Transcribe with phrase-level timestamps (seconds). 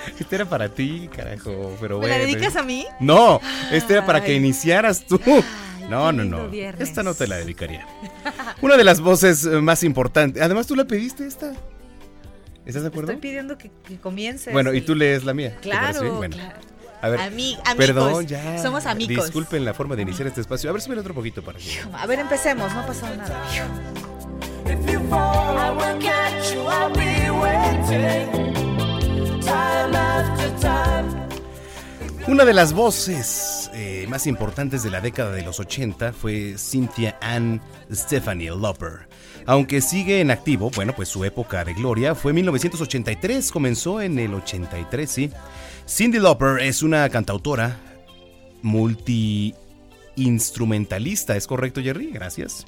[0.18, 2.18] Este era para ti, carajo, pero ¿Me bueno.
[2.18, 2.86] la dedicas a mí?
[3.00, 3.40] No,
[3.72, 5.20] este era para que iniciaras tú.
[5.88, 6.48] No, no, no.
[6.48, 6.88] viernes.
[6.88, 7.86] Esta no te la dedicaría.
[8.62, 10.40] Una de las voces eh, más importantes.
[10.42, 11.52] Además, tú la pediste esta.
[12.64, 13.10] ¿Estás de acuerdo?
[13.12, 14.52] Estoy pidiendo que, que comiences.
[14.52, 15.54] Bueno, y tú lees la mía.
[15.56, 16.14] ¿te Claro?
[16.14, 16.58] Bueno, claro.
[17.02, 17.20] a ver.
[17.20, 17.74] Ami- amigos.
[17.76, 18.58] Perdón, ya.
[18.62, 19.24] Somos amigos.
[19.24, 20.70] Disculpen la forma de iniciar este espacio.
[20.70, 21.80] A ver, súbele otro poquito para que.
[21.92, 23.44] A ver, empecemos, no ha pasado nada.
[24.66, 26.60] If you fall, I will catch you.
[26.60, 28.59] I'll be waiting.
[32.26, 37.18] Una de las voces eh, más importantes de la década de los 80 fue Cynthia
[37.20, 37.60] Ann
[37.92, 39.08] Stephanie Lauper.
[39.46, 44.32] Aunque sigue en activo, bueno, pues su época de gloria fue 1983, comenzó en el
[44.32, 45.32] 83, sí.
[45.88, 47.80] Cindy Lauper es una cantautora
[48.62, 52.12] multi-instrumentalista, ¿es correcto, Jerry?
[52.12, 52.64] Gracias.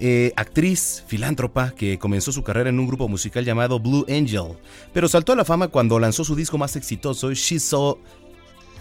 [0.00, 4.56] Eh, actriz, filántropa, que comenzó su carrera en un grupo musical llamado Blue Angel,
[4.92, 7.98] pero saltó a la fama cuando lanzó su disco más exitoso, She's So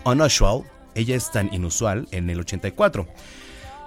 [0.06, 0.62] Unusual,
[0.94, 3.08] ella es tan inusual, en el 84.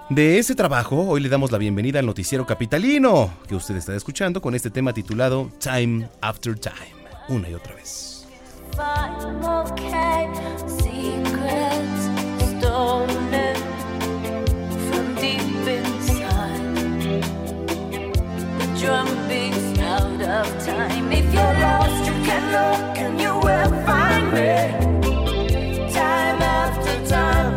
[0.09, 4.41] De ese trabajo, hoy le damos la bienvenida al noticiero capitalino que usted está escuchando
[4.41, 8.27] con este tema titulado Time After Time, una y otra vez.
[18.81, 21.11] Drum beats out of time.
[21.11, 25.91] If you're lost, you can look and you will find me.
[25.93, 27.53] Time after time.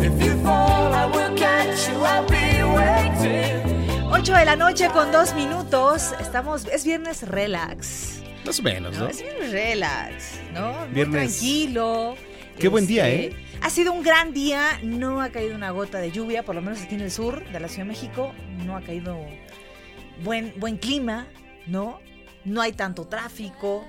[0.00, 1.96] If you fall, I will catch you.
[2.04, 4.10] I'll be waiting.
[4.12, 6.12] 8 de la noche con dos minutos.
[6.20, 8.20] Estamos, es viernes relax.
[8.44, 9.04] Más o menos, ¿no?
[9.04, 9.08] ¿no?
[9.10, 10.72] Es viernes relax, ¿no?
[10.72, 12.16] Muy Viernes- tranquilo.
[12.58, 13.36] Qué buen día, Este, ¿eh?
[13.62, 16.82] Ha sido un gran día, no ha caído una gota de lluvia, por lo menos
[16.82, 18.32] aquí en el sur de la Ciudad de México,
[18.66, 19.16] no ha caído
[20.22, 21.26] buen, buen clima,
[21.66, 21.98] ¿no?
[22.44, 23.84] No hay tanto tráfico,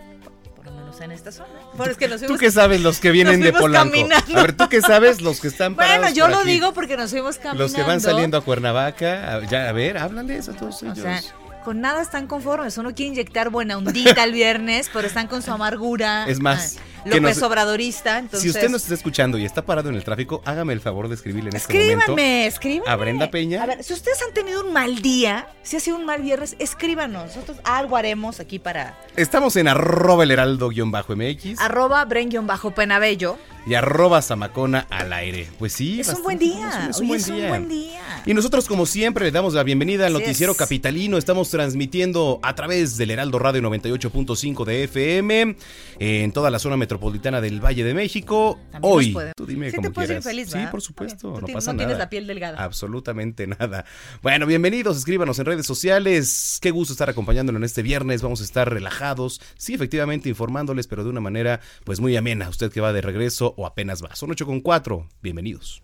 [0.56, 1.50] por lo menos en esta zona.
[1.76, 3.90] Bueno, es que nos ¿Tú qué sabes los que vienen de Polanco?
[3.92, 4.38] caminando.
[4.38, 6.50] A ver, ¿tú qué sabes los que están Bueno, parados yo por lo aquí?
[6.52, 7.64] digo porque nos fuimos caminando.
[7.64, 11.00] Los que van saliendo a Cuernavaca, a- ya, a ver, háblales a todos O ellos.
[11.00, 11.22] sea,
[11.64, 12.78] con nada están conformes.
[12.78, 16.26] Uno quiere inyectar buena ondita el viernes, pero están con su amargura.
[16.28, 18.18] Es más, ah, López nos- Obradorista.
[18.20, 21.08] Entonces, si usted nos está escuchando y está parado en el tráfico, hágame el favor
[21.10, 22.00] de escribirle en este momento.
[22.00, 22.92] Escríbanme, escríbanme.
[22.92, 23.64] a Brenda Peña.
[23.64, 26.56] A ver, si ustedes han tenido un mal día, si ha sido un mal viernes,
[26.60, 27.36] escríbanos.
[27.36, 33.38] Nosotros algo haremos aquí para Estamos en arroba el heraldo-mx arroba bren-penabello.
[33.66, 35.48] y arroba zamacona al aire.
[35.60, 36.88] Pues sí, Es un buen día.
[36.90, 37.48] Es un buen es un día.
[37.50, 38.02] buen día.
[38.26, 40.58] Y nosotros, como siempre, le damos la bienvenida al Así Noticiero es.
[40.58, 41.18] Capitalino.
[41.18, 45.56] Estamos transmitiendo a través del Heraldo Radio 98.5 de FM
[46.00, 48.60] en toda la zona metropolitana del Valle de México.
[48.72, 50.24] También Hoy, tú dime Sí, cómo te puedes ir quieras.
[50.24, 51.78] feliz, sí, por supuesto, no pasa no nada.
[51.78, 52.64] tienes la piel delgada.
[52.64, 53.86] Absolutamente nada.
[54.22, 56.60] Bueno, bienvenidos, escríbanos en redes sociales.
[56.62, 58.22] Qué gusto estar acompañándolo en este viernes.
[58.22, 62.50] Vamos a estar relajados, sí, efectivamente informándoles, pero de una manera pues muy amena.
[62.50, 64.16] Usted que va de regreso o apenas va.
[64.16, 65.08] Son 8 con 4.
[65.22, 65.84] Bienvenidos.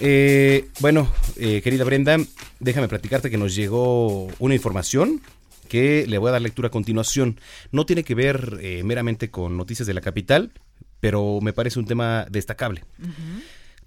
[0.00, 2.16] Eh, bueno, eh, querida Brenda,
[2.60, 5.20] déjame platicarte que nos llegó una información
[5.68, 7.40] que le voy a dar lectura a continuación.
[7.72, 10.52] No tiene que ver eh, meramente con noticias de la capital,
[11.00, 12.84] pero me parece un tema destacable.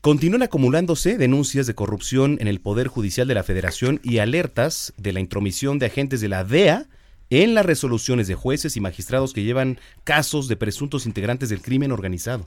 [0.01, 5.13] Continúan acumulándose denuncias de corrupción en el Poder Judicial de la Federación y alertas de
[5.13, 6.87] la intromisión de agentes de la DEA
[7.29, 11.91] en las resoluciones de jueces y magistrados que llevan casos de presuntos integrantes del crimen
[11.91, 12.45] organizado.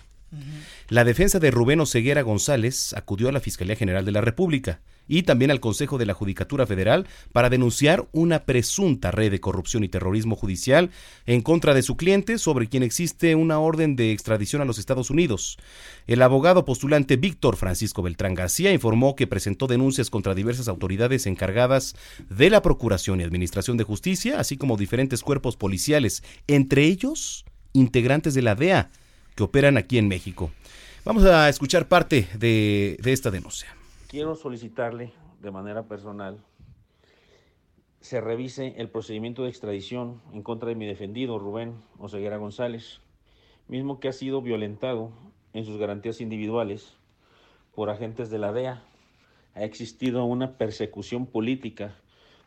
[0.88, 5.25] La defensa de Rubén Oseguera González acudió a la Fiscalía General de la República y
[5.25, 9.88] también al Consejo de la Judicatura Federal para denunciar una presunta red de corrupción y
[9.88, 10.91] terrorismo judicial
[11.27, 15.11] en contra de su cliente sobre quien existe una orden de extradición a los Estados
[15.11, 15.59] Unidos.
[16.06, 21.97] El abogado postulante Víctor Francisco Beltrán García informó que presentó denuncias contra diversas autoridades encargadas
[22.29, 28.35] de la Procuración y Administración de Justicia, así como diferentes cuerpos policiales, entre ellos integrantes
[28.35, 28.91] de la DEA
[29.41, 30.51] que operan aquí en México.
[31.03, 33.75] Vamos a escuchar parte de, esta denuncia.
[34.07, 36.45] Quiero solicitarle de manera personal
[38.03, 43.01] se revise el procedimiento de extradición en contra de mi defendido Rubén Oseguera González,
[43.67, 45.11] mismo que ha sido violentado
[45.55, 46.93] en sus garantías individuales
[47.75, 48.83] por agentes de la DEA.
[49.55, 51.97] Ha existido una persecución política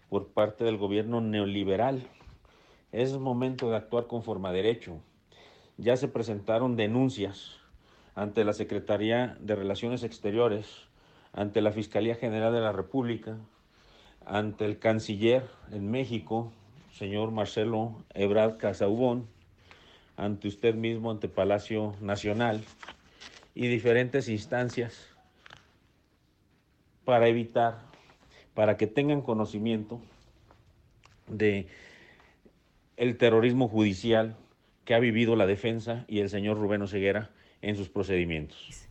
[0.10, 2.07] por parte del gobierno neoliberal.
[2.92, 5.00] Es momento de actuar conforme a derecho.
[5.77, 7.57] Ya se presentaron denuncias
[8.15, 10.67] ante la Secretaría de Relaciones Exteriores,
[11.31, 13.37] ante la Fiscalía General de la República,
[14.25, 16.53] ante el canciller en México,
[16.91, 19.27] señor Marcelo Ebrard Casaubón,
[20.15, 22.63] ante usted mismo, ante Palacio Nacional
[23.55, 25.09] y diferentes instancias
[27.03, 27.79] para evitar,
[28.53, 29.99] para que tengan conocimiento
[31.27, 31.67] de
[32.95, 34.37] el terrorismo judicial
[34.85, 37.30] que ha vivido la defensa y el señor Rubén Oseguera
[37.62, 38.88] en sus procedimientos.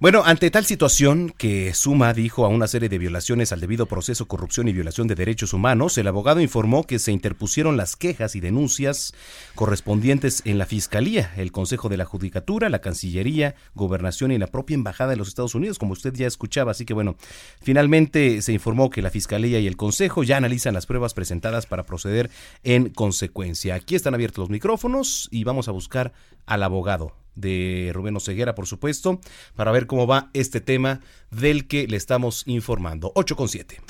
[0.00, 4.26] Bueno, ante tal situación que suma, dijo, a una serie de violaciones al debido proceso,
[4.26, 8.40] corrupción y violación de derechos humanos, el abogado informó que se interpusieron las quejas y
[8.40, 9.12] denuncias
[9.54, 14.76] correspondientes en la Fiscalía, el Consejo de la Judicatura, la Cancillería, Gobernación y la propia
[14.76, 16.70] Embajada de los Estados Unidos, como usted ya escuchaba.
[16.70, 17.16] Así que bueno,
[17.60, 21.84] finalmente se informó que la Fiscalía y el Consejo ya analizan las pruebas presentadas para
[21.84, 22.30] proceder
[22.64, 23.74] en consecuencia.
[23.74, 26.14] Aquí están abiertos los micrófonos y vamos a buscar
[26.46, 29.20] al abogado de Rubén Oseguera, por supuesto,
[29.54, 31.00] para ver cómo va este tema
[31.30, 33.12] del que le estamos informando.
[33.14, 33.80] 8 con 7.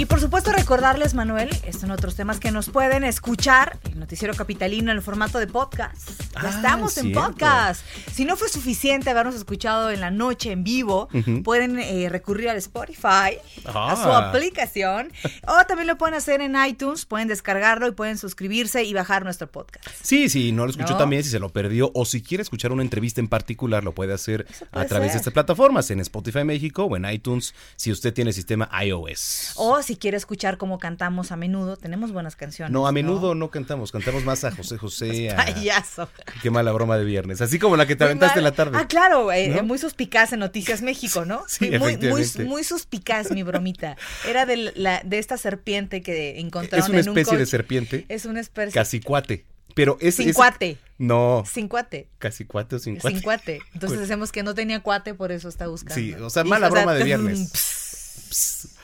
[0.00, 4.32] Y por supuesto recordarles, Manuel, estos son otros temas que nos pueden escuchar, el noticiero
[4.32, 6.08] capitalino en el formato de podcast.
[6.32, 7.20] Ya Ah, estamos en cierto.
[7.26, 7.84] podcast.
[8.10, 11.10] Si no fue suficiente habernos escuchado en la noche en vivo,
[11.44, 13.36] pueden eh, recurrir al Spotify,
[13.66, 14.30] a su Ah.
[14.30, 15.12] aplicación,
[15.46, 19.48] o también lo pueden hacer en iTunes, pueden descargarlo y pueden suscribirse y bajar nuestro
[19.50, 19.86] podcast.
[20.02, 20.96] Sí, sí, no lo escuchó ¿No?
[20.98, 24.14] también, si se lo perdió o si quiere escuchar una entrevista en particular, lo puede
[24.14, 28.14] hacer puede a través de estas plataformas, en Spotify México o en iTunes, si usted
[28.14, 29.52] tiene sistema iOS.
[29.56, 32.72] O si quiere escuchar cómo cantamos a menudo, tenemos buenas canciones.
[32.72, 35.30] No, a menudo no cantamos, cantamos más a José José.
[35.32, 36.08] a- Payaso.
[36.42, 37.40] Qué mala broma de viernes.
[37.40, 38.78] Así como la que te Muy aventaste en la tarde.
[38.80, 39.62] Ah, claro, eh, ¿No?
[39.64, 41.42] muy suspicaz en Noticias México, ¿no?
[41.48, 43.96] Sí, muy, muy, muy suspicaz mi bromita.
[44.26, 48.06] Era de, la, de esta serpiente que encontraron Es una en un especie de serpiente.
[48.08, 48.72] Es una especie.
[48.72, 49.44] Casi cuate.
[49.74, 50.16] Pero es.
[50.16, 50.78] Sin es- cuate.
[50.98, 51.44] No.
[51.50, 52.08] Sin cuate.
[52.18, 53.16] Casi cuate o sin cuate.
[53.16, 53.60] Sin cuate.
[53.72, 55.94] Entonces Pues- decimos que no tenía cuate, por eso está buscando.
[55.94, 57.50] Sí, o sea, Y, mala o sea, broma de viernes.
[57.52, 58.68] pss.
[58.76, 58.79] Ajá,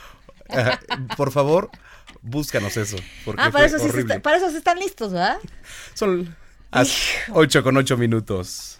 [1.16, 1.70] Por favor,
[2.22, 2.96] búscanos eso.
[3.24, 5.38] Porque Ah, para eso, sí está- para eso sí están listos, ¿verdad?
[5.94, 6.34] Son
[6.72, 6.92] las
[7.32, 8.78] 8 con 8 minutos.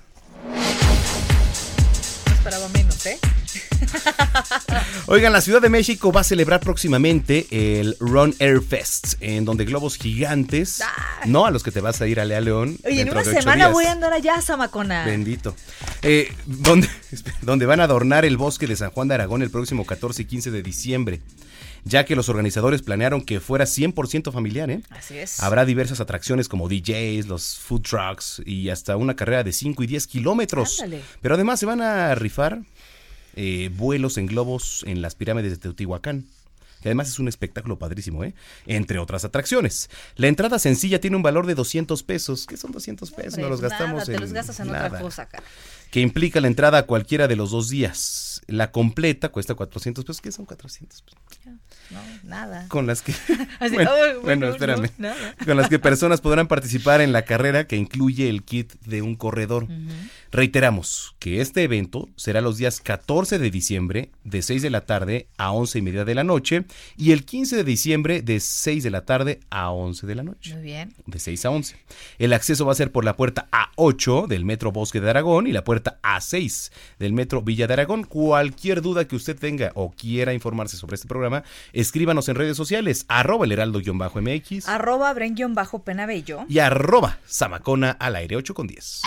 [2.27, 3.19] No esperaba menos, ¿eh?
[5.07, 7.47] Oigan, la Ciudad de México va a celebrar próximamente
[7.81, 10.83] el Run Air Fest, en donde globos gigantes,
[11.27, 12.77] no a los que te vas a ir a Lea León.
[12.85, 13.73] Oye, en una semana días.
[13.73, 15.05] voy a andar allá, Samacona.
[15.05, 15.55] Bendito.
[16.03, 16.89] Eh, donde,
[17.43, 20.25] donde van a adornar el bosque de San Juan de Aragón el próximo 14 y
[20.25, 21.21] 15 de diciembre,
[21.87, 24.83] ya que los organizadores planearon que fuera 100% familiar, ¿eh?
[24.91, 25.41] Así es.
[25.41, 29.87] Habrá diversas atracciones como DJs, los food trucks y hasta una carrera de 5 y
[29.87, 30.81] 10 kilómetros.
[30.81, 31.03] Ándale.
[31.23, 32.63] Pero además se van a rifar
[33.37, 36.27] eh, vuelos en globos en las pirámides de Teotihuacán.
[36.83, 38.35] Que además es un espectáculo padrísimo, ¿eh?
[38.67, 39.89] Entre otras atracciones.
[40.17, 42.47] La entrada sencilla tiene un valor de 200 pesos.
[42.47, 43.35] ¿Qué son 200 pesos?
[43.35, 45.45] Hombre, no los nada, gastamos te en los gastas en nada otra cosa, cara.
[45.91, 48.43] Que implica la entrada a cualquiera de los dos días.
[48.49, 50.21] La completa cuesta 400 pesos.
[50.21, 51.21] ¿Qué son 400 pesos?
[51.91, 52.67] No, nada.
[52.69, 53.13] Con las que...
[53.61, 54.91] Así, bueno, ay, bueno, bueno, espérame.
[54.99, 55.35] no, nada.
[55.45, 59.15] Con las que personas podrán participar en la carrera que incluye el kit de un
[59.17, 59.67] corredor.
[60.33, 65.29] Reiteramos que este evento será los días 14 de diciembre de 6 de la tarde
[65.39, 66.65] a 11 y media de la noche
[66.97, 70.55] y el 15 de diciembre de 6 de la tarde a 11 de la noche
[70.55, 70.95] Muy bien.
[71.07, 71.77] de 6 a 11.
[72.19, 75.53] El acceso va a ser por la puerta A8 del Metro Bosque de Aragón y
[75.53, 78.05] la puerta puerta A6 del Metro Villa de Aragón.
[78.05, 83.05] Cualquier duda que usted tenga o quiera informarse sobre este programa, escríbanos en redes sociales,
[83.09, 86.47] arroba el heraldo-mx Arroba Bren-Penabello.
[86.49, 89.03] y arroba Samacona al aire 8 con 10.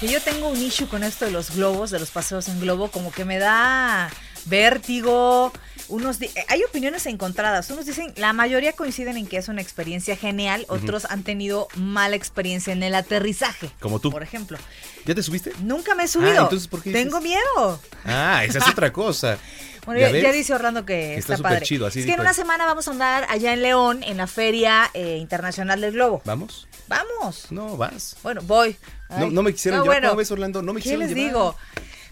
[0.00, 2.88] Que yo tengo un issue con esto de los globos, de los paseos en globo,
[2.90, 4.10] como que me da
[4.46, 5.52] vértigo.
[5.88, 7.68] Unos hay opiniones encontradas.
[7.70, 12.16] Unos dicen, la mayoría coinciden en que es una experiencia genial, otros han tenido mala
[12.16, 13.70] experiencia en el aterrizaje.
[13.80, 14.10] Como tú.
[14.10, 14.56] Por ejemplo.
[15.04, 15.52] ¿Ya te subiste?
[15.62, 16.40] Nunca me he subido.
[16.40, 17.04] Ah, entonces, ¿por qué dices?
[17.04, 17.80] Tengo miedo.
[18.06, 19.38] Ah, esa es otra cosa.
[19.84, 21.60] Bueno, ¿Ya ya, dice Orlando que, Que está está, padre.
[21.66, 24.26] chido, así es que en una semana vamos a andar allá en León, en la
[24.26, 26.22] Feria eh, Internacional del Globo.
[26.24, 26.66] ¿Vamos?
[26.88, 27.48] Vamos.
[27.50, 28.16] No, vas.
[28.22, 28.78] Bueno, voy.
[29.10, 29.96] No, me quisieron No, llevar.
[29.98, 30.62] bueno, ¿Cómo ves, Orlando?
[30.62, 31.26] No me ¿Qué quisieron les llevar.
[31.26, 31.56] digo?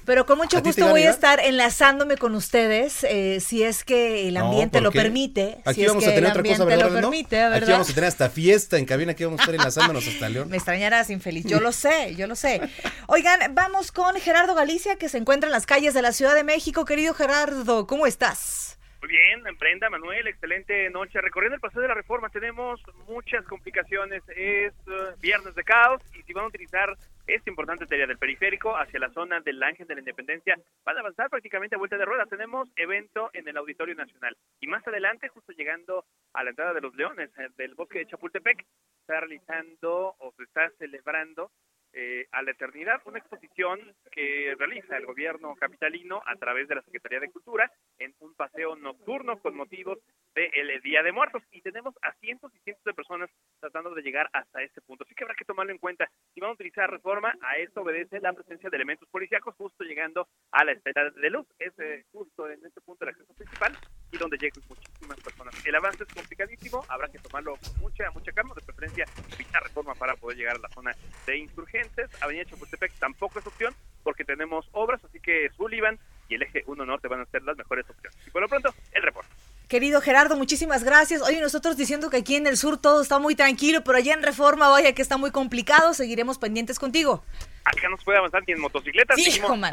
[0.04, 3.62] Pero con mucho ¿A ti te gusto voy a estar enlazándome con ustedes, eh, si
[3.62, 5.59] es que el ambiente ¿por lo permite.
[5.64, 6.90] Aquí si es vamos que a tener el otra cosa, ambiente ¿verdad?
[6.90, 7.73] lo permite, Aquí ¿verdad?
[7.73, 10.49] vamos a tener hasta fiesta en cabina, aquí vamos a estar enlazándonos hasta León.
[10.50, 11.44] Me extrañarás, infeliz.
[11.47, 12.61] Yo lo sé, yo lo sé.
[13.06, 16.44] Oigan, vamos con Gerardo Galicia, que se encuentra en las calles de la Ciudad de
[16.44, 16.85] México.
[16.85, 18.78] Querido Gerardo, ¿cómo estás?
[19.00, 21.21] Muy bien, Brenda, Manuel, excelente noche.
[21.21, 24.23] Recorriendo el paseo de la reforma tenemos muchas complicaciones.
[24.28, 28.76] Es eh, viernes de caos y si van a utilizar esta importante teoría del periférico
[28.76, 32.04] hacia la zona del Ángel de la Independencia, van a avanzar prácticamente a vuelta de
[32.04, 32.28] ruedas.
[32.28, 36.80] Tenemos evento en el Auditorio Nacional y más adelante, justo llegando a la entrada de
[36.80, 38.64] los Leones eh, del bosque de Chapultepec,
[39.00, 41.50] está realizando o se está celebrando
[41.94, 43.78] eh, a la eternidad, una exposición
[44.11, 48.76] que realiza el gobierno capitalino a través de la Secretaría de Cultura en un paseo
[48.76, 49.99] nocturno con motivos
[50.34, 53.30] del Día de Muertos y tenemos a cientos y cientos de personas
[53.61, 55.04] tratando de llegar hasta este punto.
[55.04, 56.11] Así que habrá que tomarlo en cuenta.
[56.32, 60.28] Si van a utilizar reforma, a esto obedece la presencia de elementos policíacos justo llegando
[60.50, 61.46] a la esfera de luz.
[61.58, 63.76] Es eh, justo en este punto el acceso principal
[64.11, 65.66] y donde llegan muchísimas personas.
[65.66, 69.94] El avance es complicadísimo, habrá que tomarlo con mucha, mucha calma, de preferencia evitar reforma
[69.94, 70.92] para poder llegar a la zona
[71.26, 71.38] de
[71.82, 72.22] insurgentes.
[72.22, 75.98] Avenida Chapultepec tampoco es opción porque tenemos obras, así que Sullivan
[76.28, 78.18] y el eje 1 Norte van a ser las mejores opciones.
[78.26, 79.30] Y por lo pronto, el reporte.
[79.72, 81.22] Querido Gerardo, muchísimas gracias.
[81.22, 84.22] Oye, nosotros diciendo que aquí en el sur todo está muy tranquilo, pero allá en
[84.22, 85.94] Reforma, vaya que está muy complicado.
[85.94, 87.24] Seguiremos pendientes contigo.
[87.64, 89.72] Acá nos puede avanzar ni en motocicletas, Sí, hijo, man.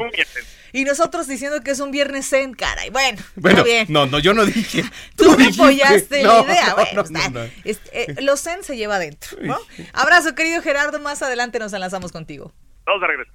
[0.72, 2.88] Y nosotros diciendo que es un viernes zen, caray.
[2.88, 3.86] Bueno, Bueno, está bien.
[3.90, 4.84] no, no, yo no dije.
[5.16, 5.60] Tú me dijiste.
[5.60, 6.66] apoyaste No, la idea.
[6.68, 7.28] no, bueno, no, está.
[7.28, 7.50] no, no.
[7.64, 9.58] Este, eh, lo zen se lleva adentro, ¿no?
[9.92, 10.98] Abrazo, querido Gerardo.
[10.98, 12.54] Más adelante nos enlazamos contigo.
[12.86, 13.32] Todos de regreso.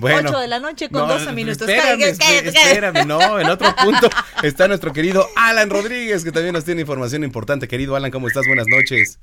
[0.00, 1.68] Ocho de la noche con 12 minutos.
[1.68, 4.08] Espérame, espérame, espérame, no, en otro punto
[4.42, 7.68] está nuestro querido Alan Rodríguez, que también nos tiene información importante.
[7.68, 8.46] Querido Alan, ¿cómo estás?
[8.46, 9.18] Buenas noches.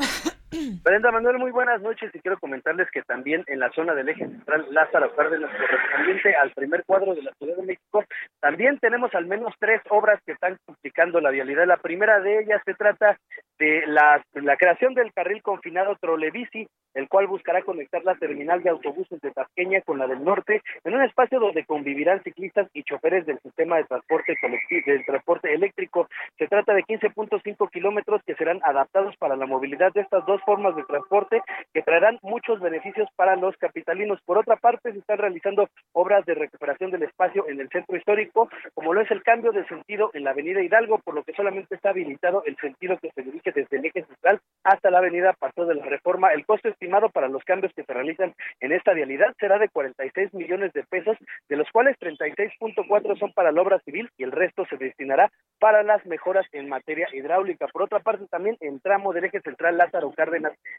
[0.84, 4.26] Brenda Manuel, muy buenas noches y quiero comentarles que también en la zona del eje
[4.26, 8.06] central Lázaro Cárdenas, correspondiente al primer cuadro de la Ciudad de México,
[8.40, 11.68] también tenemos al menos tres obras que están complicando la vialidad.
[11.68, 13.18] La primera de ellas se trata
[13.60, 14.24] de la,
[14.58, 19.82] creación del carril confinado Trolebici, el cual buscará conectar la terminal de autobuses de Tasqueña
[19.82, 23.84] con la del norte en un espacio donde convivirán ciclistas y choferes del sistema de
[23.84, 26.08] transporte colectivo, del transporte eléctrico.
[26.38, 30.76] Se trata de 15.5 kilómetros que serán adaptados para la movilidad de estas dos formas
[30.76, 31.42] de transporte
[31.74, 34.20] que traerán muchos beneficios para los capitalinos.
[34.26, 38.50] Por otra parte, se están realizando obras de recuperación del espacio en el centro histórico,
[38.74, 41.76] como lo es el cambio de sentido en la avenida Hidalgo, por lo que solamente
[41.76, 45.66] está habilitado el sentido que se dirige desde el eje central hasta la avenida Paseo
[45.66, 46.34] de la Reforma.
[46.34, 50.34] El costo estimado para los cambios que se realizan en esta vialidad será de 46
[50.34, 51.18] millones de pesos,
[51.50, 55.84] de los cuales 36.4 son para la obra civil y el resto se destinará para
[55.84, 57.68] las mejoras en materia hidráulica.
[57.68, 60.27] Por otra parte, también en tramo del eje central Lázaro Cárdenas,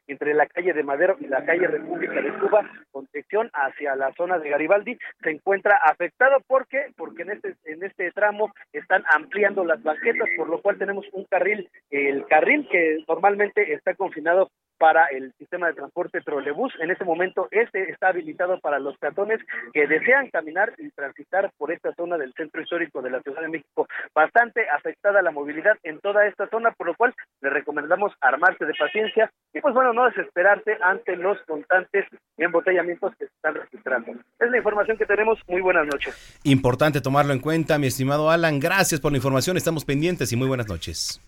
[0.06, 4.12] entre la calle de Madero y la calle República de Cuba, con dirección hacia la
[4.14, 6.38] zona de Garibaldi, se encuentra afectado.
[6.46, 11.06] Porque porque en este en este tramo están ampliando las banquetas, por lo cual tenemos
[11.12, 16.72] un carril, el carril que normalmente está confinado para el sistema de transporte trolebús.
[16.80, 19.40] En este momento este está habilitado para los peatones
[19.72, 23.48] que desean caminar y transitar por esta zona del centro histórico de la Ciudad de
[23.48, 23.86] México.
[24.14, 28.74] Bastante afectada la movilidad en toda esta zona, por lo cual le recomendamos armarse de
[28.74, 32.06] paciencia y pues bueno, no desesperarse ante los constantes
[32.36, 34.12] embotellamientos que se están registrando.
[34.38, 35.38] Es la información que tenemos.
[35.48, 36.40] Muy buenas noches.
[36.44, 38.60] Importante tomarlo en cuenta, mi estimado Alan.
[38.60, 41.20] Gracias por la información, estamos pendientes y muy buenas noches.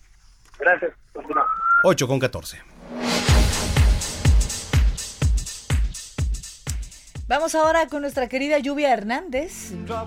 [0.59, 0.93] Gracias.
[1.13, 1.51] Continuamos.
[1.83, 2.70] 8 con 14.
[7.31, 9.71] Vamos ahora con nuestra querida Lluvia Hernández.
[9.87, 10.03] Ya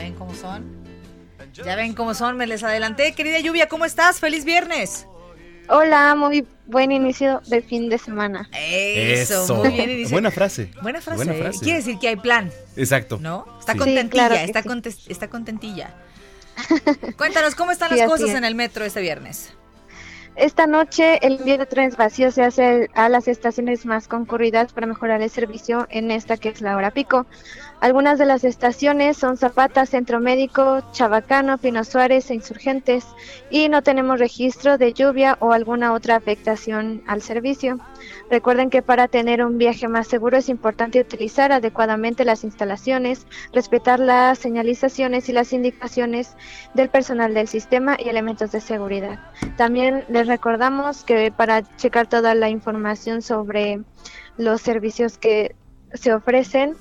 [0.00, 0.64] ven cómo son.
[1.52, 3.12] Ya ven cómo son, me les adelanté.
[3.12, 4.18] Querida Lluvia, ¿cómo estás?
[4.18, 5.06] ¡Feliz viernes!
[5.68, 8.48] Hola, muy buen inicio de fin de semana.
[8.58, 9.90] Eso, muy bien.
[9.90, 10.70] y dice- Buena frase.
[10.80, 11.16] Buena frase.
[11.18, 11.38] Buena ¿eh?
[11.42, 11.58] frase.
[11.60, 13.18] Quiere decir que hay plan, Exacto.
[13.20, 13.44] ¿no?
[13.60, 13.78] Está Sí.
[13.78, 14.68] contentilla, Sí, claro que está, sí.
[14.70, 15.94] contes- está contentilla.
[17.18, 18.36] Cuéntanos, ¿cómo están Sí, las cosas es.
[18.36, 19.52] en el metro este viernes?
[20.36, 24.86] Esta noche el envío de trenes vacíos se hace a las estaciones más concurridas para
[24.86, 27.26] mejorar el servicio en esta que es la hora pico.
[27.80, 33.06] Algunas de las estaciones son Zapata, Centro Médico, Chabacano, Pino Suárez e Insurgentes
[33.48, 37.80] y no tenemos registro de lluvia o alguna otra afectación al servicio.
[38.30, 43.98] Recuerden que para tener un viaje más seguro es importante utilizar adecuadamente las instalaciones, respetar
[43.98, 46.36] las señalizaciones y las indicaciones
[46.74, 49.18] del personal del sistema y elementos de seguridad.
[49.56, 53.80] También les recordamos que para checar toda la información sobre
[54.36, 55.56] los servicios que
[55.94, 56.76] se ofrecen,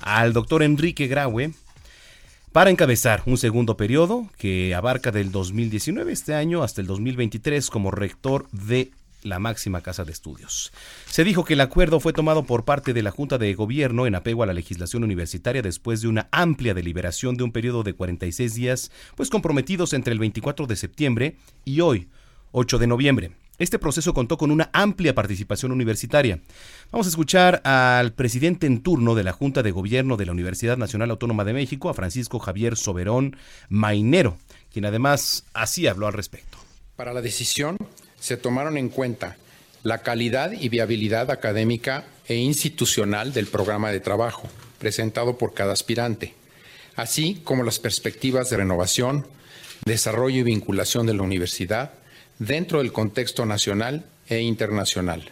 [0.03, 1.53] al doctor Enrique Graue
[2.53, 7.91] para encabezar un segundo periodo que abarca del 2019 este año hasta el 2023 como
[7.91, 8.91] rector de
[9.23, 10.73] la máxima casa de estudios.
[11.07, 14.15] Se dijo que el acuerdo fue tomado por parte de la Junta de Gobierno en
[14.15, 18.55] apego a la legislación universitaria después de una amplia deliberación de un periodo de 46
[18.55, 22.11] días, pues comprometidos entre el 24 de septiembre y hoy,
[22.53, 23.40] 8 de noviembre.
[23.61, 26.41] Este proceso contó con una amplia participación universitaria.
[26.91, 30.79] Vamos a escuchar al presidente en turno de la Junta de Gobierno de la Universidad
[30.79, 33.37] Nacional Autónoma de México, a Francisco Javier Soberón
[33.69, 34.39] Mainero,
[34.73, 36.57] quien además así habló al respecto.
[36.97, 37.77] Para la decisión
[38.19, 39.37] se tomaron en cuenta
[39.83, 44.49] la calidad y viabilidad académica e institucional del programa de trabajo
[44.79, 46.33] presentado por cada aspirante,
[46.97, 49.27] así como las perspectivas de renovación,
[49.85, 52.00] desarrollo y vinculación de la universidad
[52.41, 55.31] dentro del contexto nacional e internacional.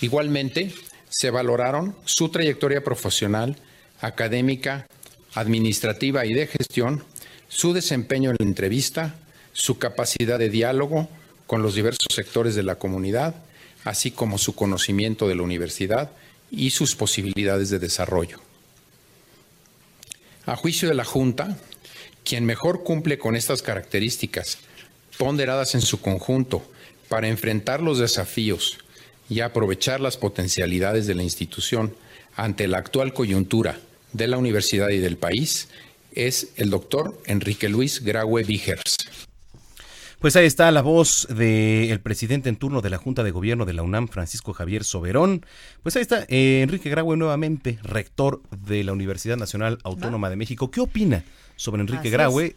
[0.00, 0.72] Igualmente,
[1.10, 3.56] se valoraron su trayectoria profesional,
[4.00, 4.86] académica,
[5.34, 7.04] administrativa y de gestión,
[7.48, 9.16] su desempeño en la entrevista,
[9.52, 11.08] su capacidad de diálogo
[11.46, 13.34] con los diversos sectores de la comunidad,
[13.84, 16.12] así como su conocimiento de la universidad
[16.50, 18.38] y sus posibilidades de desarrollo.
[20.46, 21.58] A juicio de la Junta,
[22.24, 24.58] quien mejor cumple con estas características
[25.18, 26.62] ponderadas en su conjunto
[27.08, 28.78] para enfrentar los desafíos
[29.28, 31.94] y aprovechar las potencialidades de la institución
[32.36, 33.78] ante la actual coyuntura
[34.12, 35.68] de la universidad y del país
[36.12, 38.96] es el doctor Enrique Luis Graue Vigers.
[40.20, 43.74] Pues ahí está la voz del presidente en turno de la Junta de Gobierno de
[43.74, 45.44] la UNAM, Francisco Javier Soberón.
[45.82, 50.70] Pues ahí está eh, Enrique Graue nuevamente, rector de la Universidad Nacional Autónoma de México.
[50.70, 51.24] ¿Qué opina
[51.56, 52.10] sobre Enrique.
[52.10, 52.56] Graue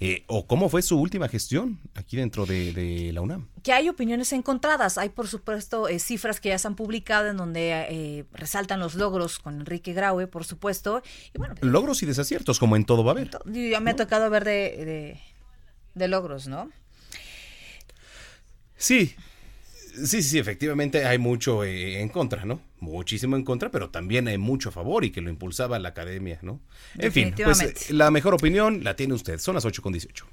[0.00, 3.46] eh, o cómo fue su última gestión aquí dentro de, de la UNAM?
[3.62, 4.98] Que hay opiniones encontradas.
[4.98, 8.94] Hay, por supuesto, eh, cifras que ya se han publicado en donde eh, resaltan los
[8.96, 11.02] logros con Enrique Graue, por supuesto.
[11.32, 13.30] Y bueno, Logros y desaciertos, como en todo va a haber.
[13.46, 14.52] ya me ha tocado ver de,
[14.84, 15.20] de,
[15.94, 16.70] de logros, ¿no?
[18.76, 19.14] Sí,
[20.04, 22.60] sí, sí, efectivamente hay mucho eh, en contra, ¿no?
[22.80, 26.38] Muchísimo en contra, pero también hay mucho a favor y que lo impulsaba la academia,
[26.42, 26.60] ¿no?
[26.98, 29.38] En fin, pues eh, la mejor opinión la tiene usted.
[29.38, 30.26] Son las 8 con 18.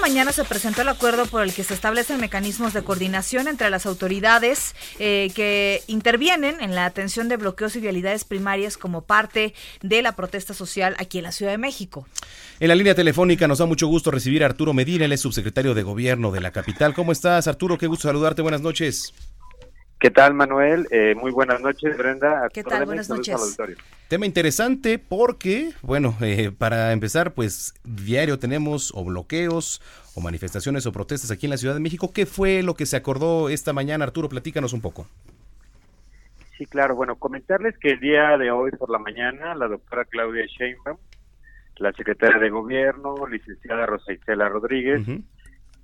[0.00, 3.84] Mañana se presentó el acuerdo por el que se establecen mecanismos de coordinación entre las
[3.84, 10.00] autoridades eh, que intervienen en la atención de bloqueos y vialidades primarias como parte de
[10.00, 12.06] la protesta social aquí en la Ciudad de México.
[12.58, 15.74] En la línea telefónica nos da mucho gusto recibir a Arturo Medina, él es subsecretario
[15.74, 16.94] de Gobierno de la capital.
[16.94, 17.76] ¿Cómo estás, Arturo?
[17.76, 18.40] Qué gusto saludarte.
[18.40, 19.12] Buenas noches.
[19.98, 20.86] ¿Qué tal, Manuel?
[20.92, 22.44] Eh, muy buenas noches, Brenda.
[22.44, 22.84] A ¿Qué tal?
[22.84, 23.34] Buenas noches.
[23.34, 23.76] auditorio.
[24.06, 29.82] Tema interesante porque, bueno, eh, para empezar, pues diario tenemos o bloqueos
[30.14, 32.12] o manifestaciones o protestas aquí en la Ciudad de México.
[32.12, 34.28] ¿Qué fue lo que se acordó esta mañana, Arturo?
[34.28, 35.08] Platícanos un poco.
[36.56, 36.94] Sí, claro.
[36.94, 40.96] Bueno, comentarles que el día de hoy por la mañana, la doctora Claudia Sheinbaum,
[41.78, 45.02] la secretaria de Gobierno, licenciada Rosa Isela Rodríguez,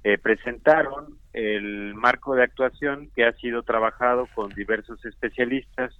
[0.05, 5.99] eh, presentaron el marco de actuación que ha sido trabajado con diversos especialistas,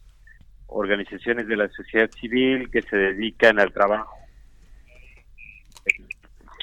[0.67, 4.15] organizaciones de la sociedad civil que se dedican al trabajo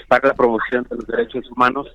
[0.07, 1.87] para la promoción de los derechos humanos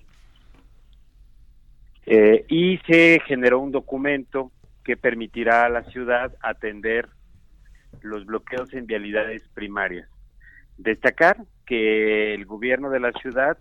[2.06, 4.50] eh, y se generó un documento
[4.84, 7.08] que permitirá a la ciudad atender
[8.00, 10.08] los bloqueos en vialidades primarias.
[10.78, 13.58] Destacar que el gobierno de la ciudad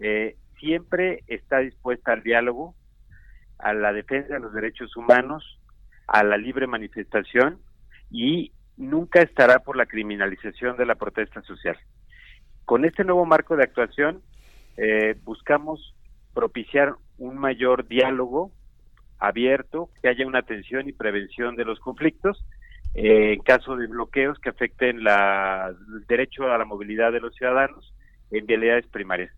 [0.00, 2.74] eh, siempre está dispuesta al diálogo,
[3.58, 5.58] a la defensa de los derechos humanos,
[6.06, 7.58] a la libre manifestación
[8.10, 11.76] y nunca estará por la criminalización de la protesta social.
[12.64, 14.22] con este nuevo marco de actuación
[14.76, 15.94] eh, buscamos
[16.34, 18.50] propiciar un mayor diálogo
[19.18, 22.44] abierto, que haya una atención y prevención de los conflictos
[22.94, 27.34] eh, en caso de bloqueos que afecten la, el derecho a la movilidad de los
[27.34, 27.94] ciudadanos
[28.30, 29.32] en vialidades primarias.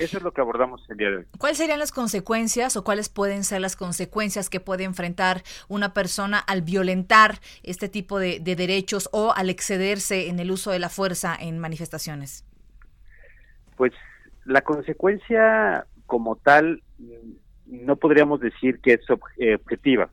[0.00, 1.26] Eso es lo que abordamos el día de hoy.
[1.38, 6.38] ¿Cuáles serían las consecuencias o cuáles pueden ser las consecuencias que puede enfrentar una persona
[6.38, 10.88] al violentar este tipo de, de derechos o al excederse en el uso de la
[10.88, 12.44] fuerza en manifestaciones?
[13.76, 13.92] Pues
[14.44, 20.10] la consecuencia como tal mm, no podríamos decir que es ob- eh, objetiva.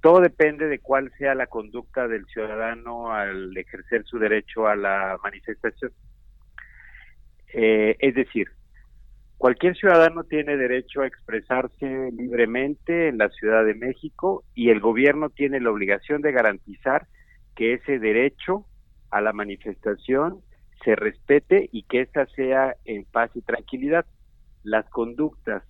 [0.00, 5.18] Todo depende de cuál sea la conducta del ciudadano al ejercer su derecho a la
[5.24, 5.90] manifestación.
[7.52, 8.48] Eh, es decir,
[9.38, 15.30] cualquier ciudadano tiene derecho a expresarse libremente en la Ciudad de México y el gobierno
[15.30, 17.06] tiene la obligación de garantizar
[17.54, 18.66] que ese derecho
[19.10, 20.42] a la manifestación
[20.84, 24.04] se respete y que ésta sea en paz y tranquilidad.
[24.64, 25.62] Las conductas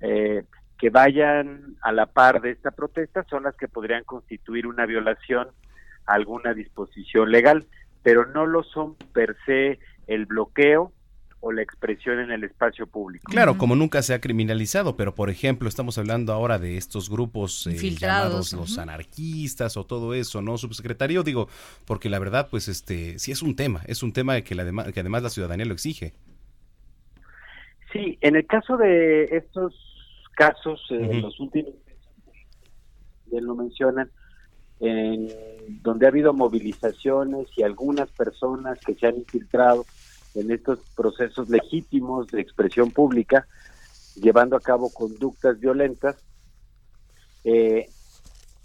[0.00, 0.44] eh,
[0.78, 5.48] que vayan a la par de esta protesta son las que podrían constituir una violación
[6.06, 7.66] a alguna disposición legal,
[8.02, 10.92] pero no lo son per se el bloqueo
[11.46, 13.30] o la expresión en el espacio público.
[13.30, 17.68] Claro, como nunca se ha criminalizado, pero por ejemplo, estamos hablando ahora de estos grupos
[17.68, 21.22] eh, llamados los anarquistas o todo eso, ¿no, subsecretario?
[21.22, 21.48] Digo,
[21.84, 25.00] porque la verdad, pues este, sí es un tema, es un tema que, la que
[25.00, 26.14] además la ciudadanía lo exige.
[27.92, 29.72] Sí, en el caso de estos
[30.32, 31.74] casos, eh, los últimos,
[33.26, 34.10] bien lo mencionan,
[34.80, 35.28] en
[35.82, 39.86] donde ha habido movilizaciones y algunas personas que se han infiltrado
[40.36, 43.46] en estos procesos legítimos de expresión pública,
[44.14, 46.16] llevando a cabo conductas violentas,
[47.44, 47.88] eh,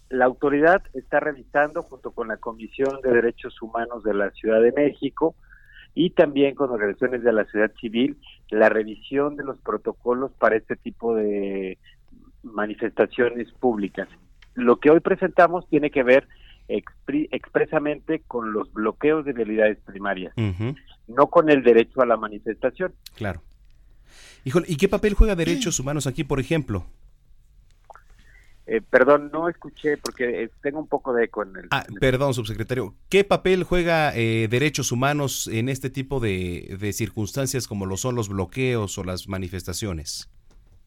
[0.10, 4.73] la autoridad está revisando junto con la Comisión de Derechos Humanos de la Ciudad de
[4.73, 5.36] México
[5.93, 8.17] y también con organizaciones de la sociedad civil
[8.49, 11.77] la revisión de los protocolos para este tipo de
[12.43, 14.10] manifestaciones públicas.
[14.53, 16.27] Lo que hoy presentamos tiene que ver
[16.67, 20.34] expresamente con los bloqueos de vialidades primarias,
[21.08, 22.93] no con el derecho a la manifestación.
[23.15, 23.41] claro.
[24.43, 26.88] Híjole, ¿y qué papel juega derechos humanos aquí, por ejemplo?
[28.65, 31.67] Eh, perdón, no escuché porque eh, tengo un poco de eco en el...
[31.71, 32.95] Ah, perdón, subsecretario.
[33.10, 38.15] ¿Qué papel juega eh, derechos humanos en este tipo de, de circunstancias como lo son
[38.15, 40.30] los bloqueos o las manifestaciones?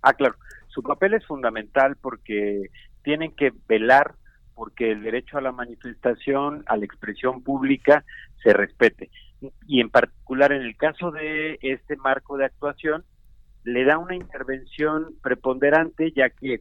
[0.02, 0.36] Ah, claro.
[0.68, 2.70] Su papel es fundamental porque
[3.02, 4.14] tienen que velar
[4.54, 8.04] porque el derecho a la manifestación, a la expresión pública,
[8.42, 9.10] se respete.
[9.66, 13.04] Y en particular en el caso de este marco de actuación,
[13.64, 16.60] le da una intervención preponderante, ya que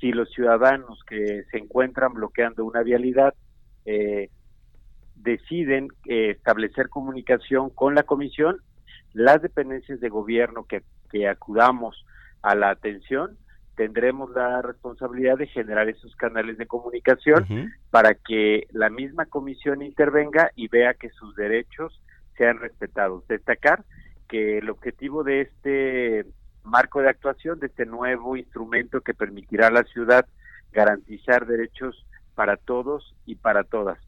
[0.00, 3.34] si los ciudadanos que se encuentran bloqueando una vialidad
[3.84, 4.30] eh,
[5.14, 8.58] deciden eh, establecer comunicación con la comisión,
[9.12, 12.04] las dependencias de gobierno que, que acudamos
[12.42, 13.38] a la atención,
[13.76, 20.50] tendremos la responsabilidad de generar esos canales de comunicación para que la misma comisión intervenga
[20.56, 22.02] y vea que sus derechos
[22.36, 23.26] sean respetados.
[23.28, 23.84] Destacar
[24.28, 26.26] que el objetivo de este
[26.64, 30.26] marco de actuación, de este nuevo instrumento que permitirá a la ciudad
[30.72, 33.98] garantizar derechos para todos y para todas.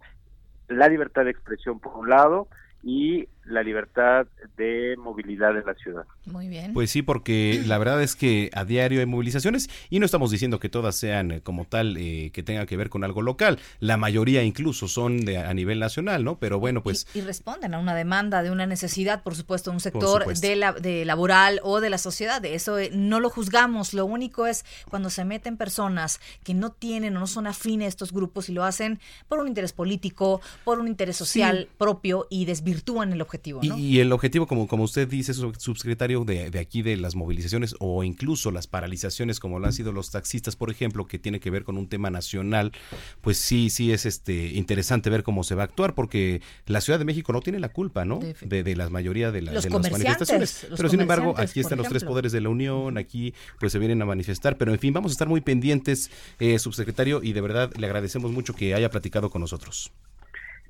[0.67, 2.49] La libertad de expresión por un lado
[2.83, 6.05] y la libertad de movilidad en la ciudad.
[6.27, 6.73] Muy bien.
[6.75, 10.61] Pues sí, porque la verdad es que a diario hay movilizaciones y no estamos diciendo
[10.61, 13.59] que todas sean eh, como tal eh, que tengan que ver con algo local.
[13.81, 16.39] La mayoría incluso son de, a nivel nacional, ¿no?
[16.39, 19.81] Pero bueno, pues y responden a una demanda de una necesidad, por supuesto, de un
[19.81, 20.47] sector supuesto.
[20.47, 22.41] de la de laboral o de la sociedad.
[22.41, 23.95] De eso eh, no lo juzgamos.
[23.95, 27.89] Lo único es cuando se meten personas que no tienen o no son afines a
[27.89, 32.45] estos grupos y lo hacen por un interés político, por un interés social propio y
[32.45, 33.79] desvirtúan el objetivo, Y, ¿no?
[33.79, 37.75] y el objetivo, como, como usted dice, sub- subsecretario, de, de aquí de las movilizaciones
[37.81, 41.51] o incluso las paralizaciones, como lo han sido los taxistas, por ejemplo, que tiene que
[41.51, 42.73] ver con un tema nacional,
[43.21, 46.99] pues sí, sí es este interesante ver cómo se va a actuar, porque la Ciudad
[46.99, 48.19] de México no tiene la culpa, ¿no?
[48.41, 50.67] De, de la mayoría de, la- Los de las manifestaciones.
[50.69, 53.79] los Pero sin embargo, aquí están los tres poderes de la Unión, aquí pues se
[53.79, 57.41] vienen a manifestar, pero en fin, vamos a estar muy pendientes, eh, subsecretario, y de
[57.41, 59.93] verdad le agradecemos mucho que haya platicado con nosotros.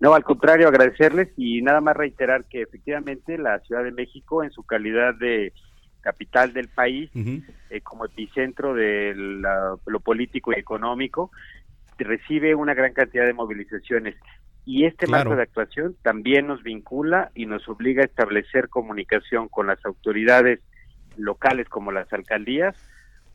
[0.01, 4.51] No, al contrario, agradecerles y nada más reiterar que efectivamente la Ciudad de México, en
[4.51, 5.53] su calidad de
[6.01, 7.11] capital del país,
[7.71, 11.33] eh, como epicentro de la- lo político y económico,
[11.99, 14.15] recibe una gran cantidad de movilizaciones.
[14.65, 15.31] Y este Claro.
[15.31, 20.61] marco de actuación también nos vincula y nos obliga a establecer comunicación con las autoridades
[21.17, 22.77] locales como las alcaldías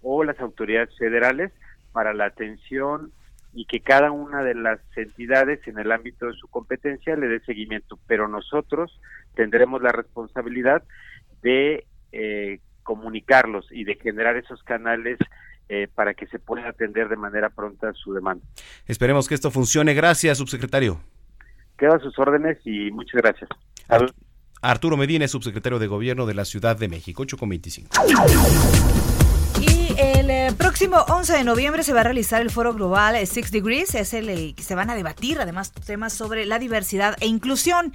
[0.02, 1.52] o las autoridades federales
[1.91, 3.12] para la atención
[3.53, 7.39] y que cada una de las entidades en el ámbito de su competencia le dé
[7.41, 8.99] seguimiento, pero nosotros
[9.35, 10.83] tendremos la responsabilidad
[11.41, 15.19] de eh, comunicarlos y de generar esos canales
[15.69, 18.45] eh, para que se pueda atender de manera pronta su demanda.
[18.85, 19.93] Esperemos que esto funcione.
[19.93, 20.99] Gracias, subsecretario.
[21.77, 23.49] Quedo a sus órdenes y muchas gracias.
[24.61, 27.89] Arturo Medina, subsecretario de Gobierno de la Ciudad de México, 8 con 25.
[29.59, 30.29] Y el
[30.73, 33.93] próximo 11 de noviembre se va a realizar el foro global eh, Six Degrees.
[33.93, 37.93] Es el, el que se van a debatir además temas sobre la diversidad e inclusión.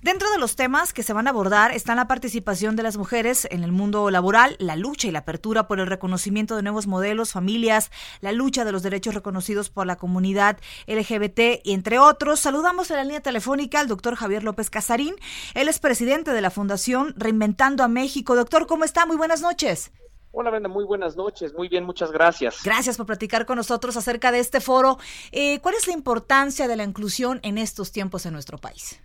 [0.00, 3.48] Dentro de los temas que se van a abordar están la participación de las mujeres
[3.50, 7.32] en el mundo laboral, la lucha y la apertura por el reconocimiento de nuevos modelos,
[7.32, 7.90] familias,
[8.20, 12.38] la lucha de los derechos reconocidos por la comunidad LGBT, y entre otros.
[12.38, 15.16] Saludamos en la línea telefónica al doctor Javier López Casarín.
[15.54, 18.36] Él es presidente de la Fundación Reinventando a México.
[18.36, 19.04] Doctor, ¿cómo está?
[19.04, 19.90] Muy buenas noches.
[20.32, 22.62] Hola Brenda, muy buenas noches, muy bien, muchas gracias.
[22.62, 24.98] Gracias por platicar con nosotros acerca de este foro.
[25.32, 29.00] Eh, ¿Cuál es la importancia de la inclusión en estos tiempos en nuestro país?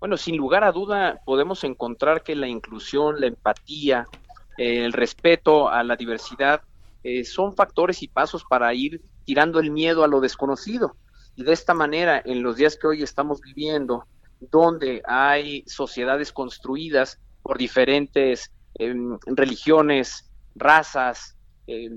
[0.00, 4.08] Bueno, sin lugar a duda podemos encontrar que la inclusión, la empatía,
[4.58, 6.62] eh, el respeto a la diversidad
[7.04, 10.96] eh, son factores y pasos para ir tirando el miedo a lo desconocido.
[11.36, 14.06] Y de esta manera, en los días que hoy estamos viviendo,
[14.40, 21.36] donde hay sociedades construidas por diferentes em, religiones, razas,
[21.66, 21.90] eh,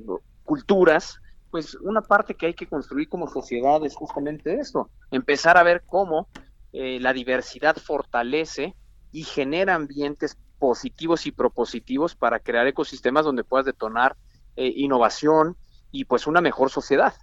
[0.43, 1.19] culturas,
[1.51, 5.83] pues una parte que hay que construir como sociedad es justamente esto, empezar a ver
[5.85, 6.27] cómo
[6.71, 8.75] eh, la diversidad fortalece
[9.11, 14.15] y genera ambientes positivos y propositivos para crear ecosistemas donde puedas detonar
[14.55, 15.55] eh, innovación
[15.91, 17.13] y pues una mejor sociedad.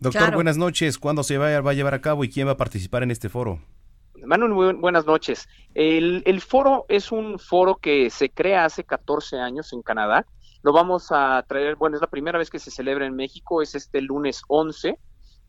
[0.00, 0.34] Doctor, Claro.
[0.36, 0.98] buenas noches.
[0.98, 3.28] ¿Cuándo se va, va a llevar a cabo y quién va a participar en este
[3.28, 3.60] foro?
[4.24, 5.48] Manuel, muy buenas noches.
[5.74, 10.26] El, el foro es un foro que se crea hace 14 años en Canadá.
[10.62, 13.74] Lo vamos a traer, bueno, es la primera vez que se celebra en México, es
[13.74, 14.98] este lunes 11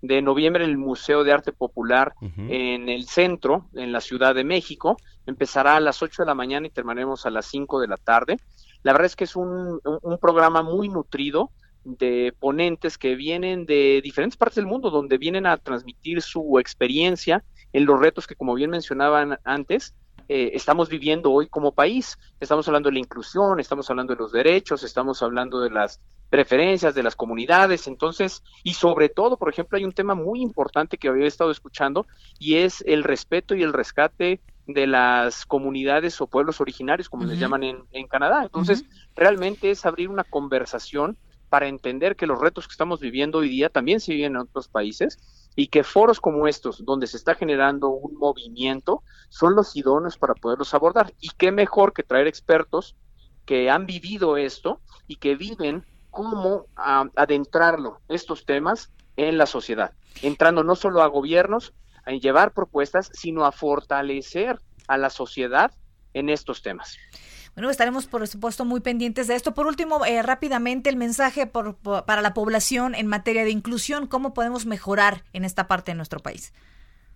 [0.02, 2.14] de noviembre en el Museo de Arte Popular
[2.52, 4.98] en el centro, en la Ciudad de México.
[5.26, 8.38] Empezará a las 8 de la mañana y terminaremos a las 5 de la tarde.
[8.82, 11.52] La verdad es que es un, un- un programa muy nutrido
[11.86, 17.44] de ponentes que vienen de diferentes partes del mundo, donde vienen a transmitir su experiencia
[17.72, 19.96] en los retos que, como bien mencionaban antes,
[20.28, 22.18] eh, estamos viviendo hoy como país.
[22.40, 26.96] Estamos hablando de la inclusión, estamos hablando de los derechos, estamos hablando de las preferencias
[26.96, 27.88] de las comunidades.
[27.88, 32.08] Entonces, y sobre todo, por ejemplo, hay un tema muy importante que había estado escuchando
[32.40, 37.34] y es el respeto y el rescate de las comunidades o pueblos originarios, como les
[37.34, 37.42] Ujú.
[37.42, 38.44] llaman en, en Canadá.
[38.44, 38.84] Entonces,
[39.16, 41.18] realmente es abrir una conversación
[41.50, 44.70] para entender que los retos que estamos viviendo hoy día también se viven en otros
[44.70, 50.18] países y que foros como estos, donde se está generando un movimiento, son los idóneos
[50.18, 51.14] para poderlos abordar.
[51.20, 52.96] Y qué mejor que traer expertos
[53.46, 59.94] que han vivido esto y que viven cómo ah, adentrarlo, estos temas, en la sociedad,
[60.22, 61.74] entrando no solo a gobiernos,
[62.06, 65.72] a llevar propuestas, sino a fortalecer a la sociedad
[66.14, 66.98] en estos temas.
[67.56, 69.54] Bueno, estaremos por supuesto muy pendientes de esto.
[69.54, 74.08] Por último, eh, rápidamente el mensaje por- por- para la población en materia de inclusión,
[74.08, 76.52] ¿cómo podemos mejorar en esta parte de nuestro país?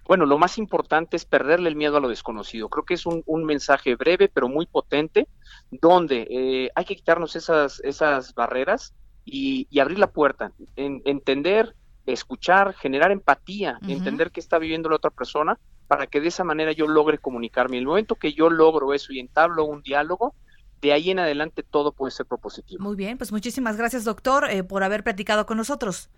[0.05, 2.69] Bueno, lo más importante es perderle el miedo a lo desconocido.
[2.69, 5.27] Creo que es un, un mensaje breve, pero muy potente,
[5.71, 8.93] donde eh, hay que quitarnos esas, esas barreras
[9.25, 14.95] y, y abrir la puerta, en- entender, escuchar, generar empatía, entender qué está viviendo la
[14.95, 17.77] otra persona, para que de esa manera yo logre comunicarme.
[17.77, 20.35] El momento que yo logro eso y entablo un diálogo,
[20.81, 22.83] de ahí en adelante todo puede ser propositivo.
[22.83, 26.09] Muy bien, pues muchísimas gracias, doctor, eh, por haber platicado con nosotros.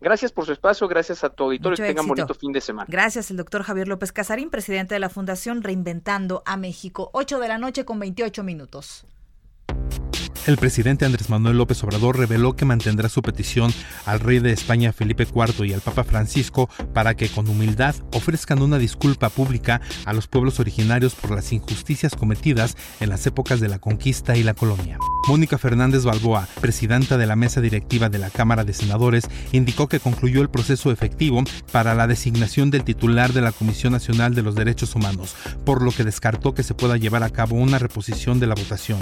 [0.00, 2.14] Gracias por su espacio, gracias a tu auditorio, que tengan éxito.
[2.14, 2.86] bonito fin de semana.
[2.90, 7.10] Gracias, el doctor Javier López Casarín, presidente de la Fundación Reinventando a México.
[7.12, 9.06] 8 de la noche con 28 minutos.
[10.46, 13.72] El presidente Andrés Manuel López Obrador reveló que mantendrá su petición
[14.04, 18.60] al rey de España Felipe IV y al Papa Francisco para que con humildad ofrezcan
[18.60, 23.68] una disculpa pública a los pueblos originarios por las injusticias cometidas en las épocas de
[23.68, 24.98] la conquista y la colonia.
[25.26, 29.98] Mónica Fernández Balboa, presidenta de la mesa directiva de la Cámara de Senadores, indicó que
[29.98, 34.54] concluyó el proceso efectivo para la designación del titular de la Comisión Nacional de los
[34.54, 38.46] Derechos Humanos, por lo que descartó que se pueda llevar a cabo una reposición de
[38.46, 38.98] la votación.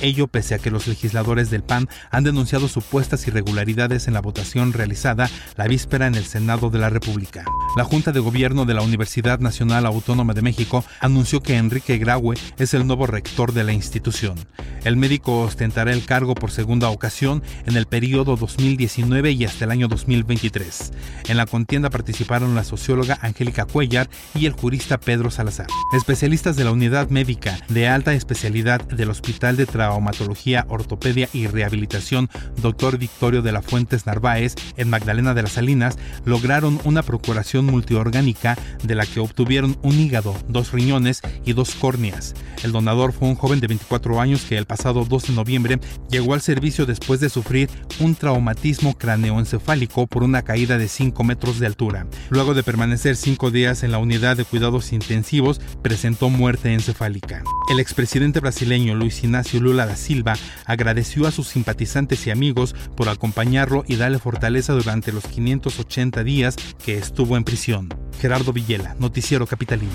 [0.00, 4.72] Ello pese a que los legisladores del PAN han denunciado supuestas irregularidades en la votación
[4.72, 7.44] realizada la víspera en el Senado de la República.
[7.76, 12.36] La Junta de Gobierno de la Universidad Nacional Autónoma de México anunció que Enrique Graue
[12.58, 14.36] es el nuevo rector de la institución.
[14.84, 19.70] El médico ostentará el cargo por segunda ocasión en el periodo 2019 y hasta el
[19.70, 20.92] año 2023.
[21.28, 25.66] En la contienda participaron la socióloga Angélica Cuellar y el jurista Pedro Salazar.
[25.92, 32.30] Especialistas de la unidad médica de alta especialidad del Hospital de Traumatología Ortopedia y Rehabilitación,
[32.62, 32.98] Dr.
[32.98, 38.94] Victorio de la Fuentes Narváez, en Magdalena de las Salinas, lograron una procuración multiorgánica de
[38.94, 42.34] la que obtuvieron un hígado, dos riñones y dos córneas.
[42.62, 45.80] El donador fue un joven de 24 años que el pasado 2 de noviembre
[46.10, 51.58] llegó al servicio después de sufrir un traumatismo craneoencefálico por una caída de 5 metros
[51.58, 52.06] de altura.
[52.28, 57.42] Luego de permanecer 5 días en la unidad de cuidados intensivos, presentó muerte encefálica.
[57.70, 60.34] El expresidente brasileño Luis Ignacio Lula da Silva
[60.66, 66.56] agradeció a sus simpatizantes y amigos por acompañarlo y darle fortaleza durante los 580 días
[66.84, 67.88] que estuvo en prisión.
[68.20, 69.92] Gerardo Villela, Noticiero Capitalino.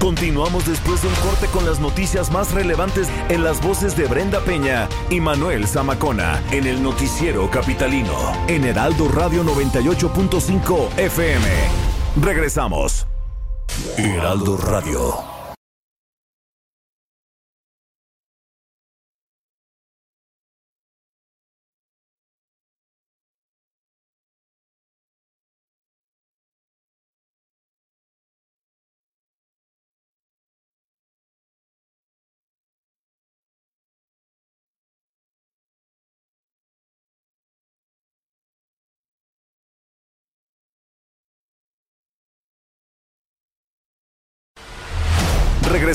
[0.00, 4.40] Continuamos después de un corte con las noticias más relevantes en las voces de Brenda
[4.40, 11.46] Peña y Manuel Zamacona en el noticiero capitalino en Heraldo Radio 98.5 FM.
[12.22, 13.06] Regresamos.
[13.98, 15.39] Heraldo Radio.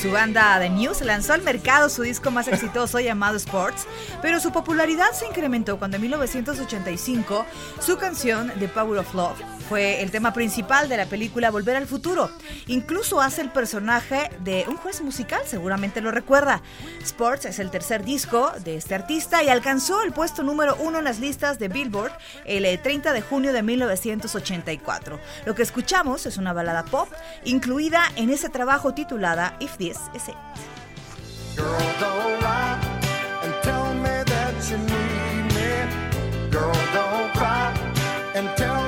[0.00, 3.86] Su banda The News, lanzó al mercado su disco más exitoso llamado Sports,
[4.22, 7.44] pero su popularidad se incrementó cuando en 1985
[7.80, 11.86] su canción The Power of Love fue el tema principal de la película Volver al
[11.86, 12.30] Futuro.
[12.66, 16.62] Incluso hace el personaje de un juez musical, seguramente lo recuerda.
[17.02, 21.04] Sports es el tercer disco de este artista y alcanzó el puesto número uno en
[21.04, 22.12] las listas de Billboard
[22.46, 25.20] el eh, 30 de junio de 1984.
[25.44, 27.08] Lo que escuchamos es una balada pop
[27.44, 30.34] incluida en ese trabajo titulada If This Is It.
[31.56, 32.38] Girl, don't
[38.38, 38.87] and tell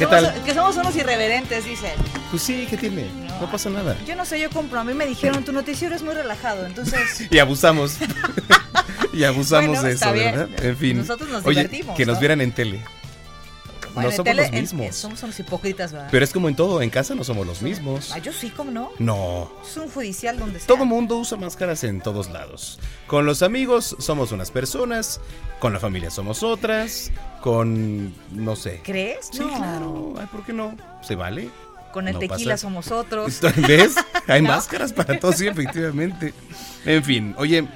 [0.00, 0.44] ¿Qué somos, tal?
[0.44, 1.92] que somos unos irreverentes, dicen.
[2.30, 3.06] Pues sí, ¿qué tiene?
[3.38, 3.96] No pasa nada.
[4.06, 4.80] Yo no sé, yo compro.
[4.80, 7.26] A mí me dijeron, tu noticiero es muy relajado, entonces...
[7.30, 7.96] Y abusamos.
[9.12, 10.12] y abusamos Bueno, de eso.
[10.12, 10.48] ¿verdad?
[10.64, 10.96] En fin.
[10.98, 12.20] Nosotros nos Oye, divertimos, que nos ¿no?
[12.20, 12.80] vieran en tele.
[13.94, 14.86] Bueno, no somos tele, los mismos.
[14.86, 16.08] en- somos unos hipócritas, ¿verdad?
[16.10, 18.12] Pero es como en todo, en casa no somos los mismos.
[18.12, 18.90] Ah, yo sí, ¿cómo no?
[18.98, 19.50] No.
[19.68, 20.66] Es un judicial donde sea.
[20.68, 22.78] Todo mundo usa máscaras en todos lados.
[23.06, 25.20] Con los amigos somos unas personas,
[25.58, 27.10] con la familia somos otras,
[27.42, 28.80] con no sé.
[28.84, 29.28] ¿Crees?
[29.32, 29.48] Sí, No.
[29.56, 30.14] claro.
[30.18, 30.76] Ay, ¿por qué no?
[31.02, 31.50] ¿Se vale?
[31.92, 32.62] Con el No tequila pasa.
[32.62, 33.40] somos otros.
[33.66, 33.94] ¿Ves?
[34.28, 34.48] Hay ¿No?
[34.48, 36.32] máscaras para todos, sí, efectivamente.
[36.84, 37.66] En fin, oye,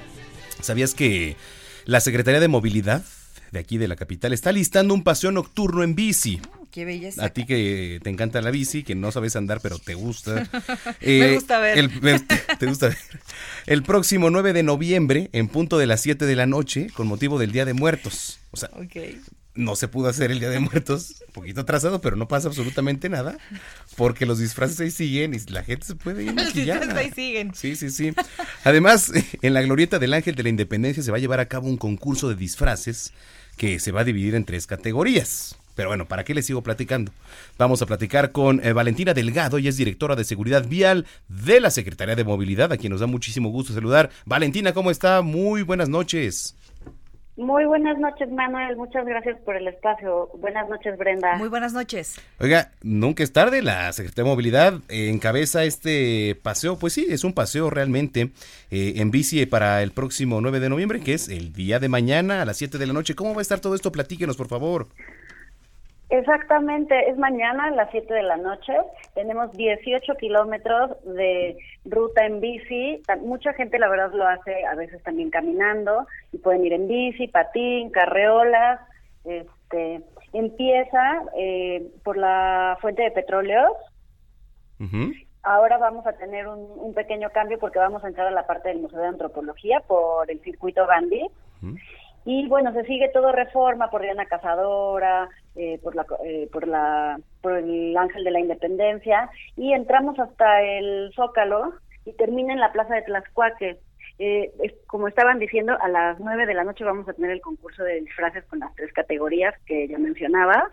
[0.61, 1.35] ¿sabías que
[1.85, 3.03] la Secretaría de Movilidad
[3.55, 6.41] de aquí de la capital está listando un paseo nocturno en bici?
[6.71, 7.23] Qué belleza.
[7.23, 10.45] A ti que te encanta la bici, que no sabes andar, pero te gusta.
[11.01, 11.77] Me gusta ver.
[11.77, 12.19] el- me-
[12.59, 12.97] te gusta ver.
[13.65, 17.39] El próximo 9 de noviembre, en punto de las 7 de la noche, con motivo
[17.39, 18.39] del Día de Muertos.
[18.51, 18.69] O sea,
[19.53, 23.07] no se pudo hacer el Día de Muertos, un poquito atrasado, pero no pasa absolutamente
[23.07, 23.37] nada,
[23.95, 26.81] porque los disfraces ahí siguen y la gente se puede ir Los maquillada.
[26.81, 27.55] disfraces ahí siguen.
[27.55, 28.13] Sí, sí, sí.
[28.65, 31.69] Además, en la glorieta del Ángel de la Independencia se va a llevar a cabo
[31.69, 33.13] un concurso de disfraces
[33.57, 35.57] que se va a dividir en tres categorías.
[35.75, 37.11] Pero bueno, ¿para qué les sigo platicando?
[37.57, 41.69] Vamos a platicar con eh, Valentina Delgado, ella es directora de Seguridad Vial de la
[41.69, 44.09] Secretaría de Movilidad, a quien nos da muchísimo gusto saludar.
[44.25, 45.21] Valentina, ¿cómo está?
[45.21, 46.55] Muy buenas noches.
[47.37, 48.77] Muy buenas noches, Manuel.
[48.77, 50.29] Muchas gracias por el espacio.
[50.39, 51.35] Buenas noches, Brenda.
[51.35, 52.15] Muy buenas noches.
[52.39, 57.25] Oiga, nunca es tarde, la Secretaría de Movilidad eh, encabeza este paseo, pues sí, es
[57.25, 58.31] un paseo realmente
[58.71, 62.41] eh, en bici para el próximo 9 de noviembre, que es el día de mañana
[62.41, 63.15] a las 7 de la noche.
[63.15, 63.91] ¿Cómo va a estar todo esto?
[63.91, 64.87] Platíquenos, por favor.
[66.17, 68.73] Exactamente, es mañana a las 7 de la noche.
[69.15, 73.01] Tenemos 18 kilómetros de ruta en bici.
[73.21, 77.27] Mucha gente, la verdad, lo hace a veces también caminando y pueden ir en bici,
[77.27, 78.79] patín, carreolas.
[79.25, 83.73] Este, empieza eh, por la fuente de petróleos.
[85.43, 88.69] Ahora vamos a tener un, un pequeño cambio porque vamos a entrar a la parte
[88.69, 91.27] del Museo de Antropología por el circuito Gandhi.
[92.23, 97.19] Y bueno, se sigue todo reforma por Diana Cazadora, eh, por, la, eh, por, la,
[97.41, 101.73] por el Ángel de la Independencia, y entramos hasta el Zócalo
[102.05, 103.77] y termina en la Plaza de Tlaxcuaque.
[104.17, 104.51] Eh,
[104.87, 108.01] como estaban diciendo, a las nueve de la noche vamos a tener el concurso de
[108.01, 110.71] disfraces con las tres categorías que ya mencionaba.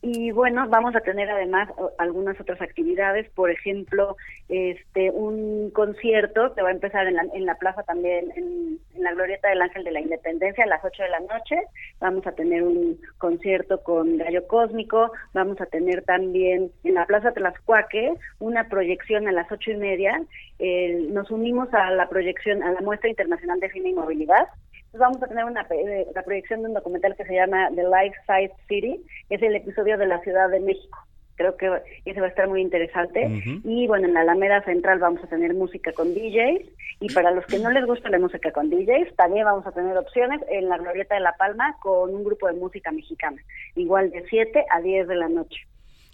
[0.00, 1.68] Y bueno, vamos a tener además
[1.98, 4.16] algunas otras actividades, por ejemplo,
[4.48, 9.02] este un concierto que va a empezar en la, en la plaza también, en, en
[9.02, 11.56] la Glorieta del Ángel de la Independencia a las 8 de la noche.
[11.98, 17.32] Vamos a tener un concierto con Gallo Cósmico, vamos a tener también en la Plaza
[17.32, 20.22] Tlaxcuaque una proyección a las ocho y media.
[20.60, 24.46] Eh, nos unimos a la proyección, a la muestra internacional de cine y movilidad.
[24.92, 27.82] Entonces vamos a tener una eh, la proyección de un documental que se llama The
[27.82, 30.98] Life Size City, que es el episodio de la Ciudad de México.
[31.36, 31.70] Creo que
[32.06, 33.28] ese va a estar muy interesante.
[33.62, 36.68] Y bueno, en la Alameda Central vamos a tener música con DJs.
[37.00, 39.96] Y para los que no les gusta la música con DJs, también vamos a tener
[39.96, 43.40] opciones en la Glorieta de La Palma con un grupo de música mexicana.
[43.76, 45.68] Igual de 7 a 10 de la noche.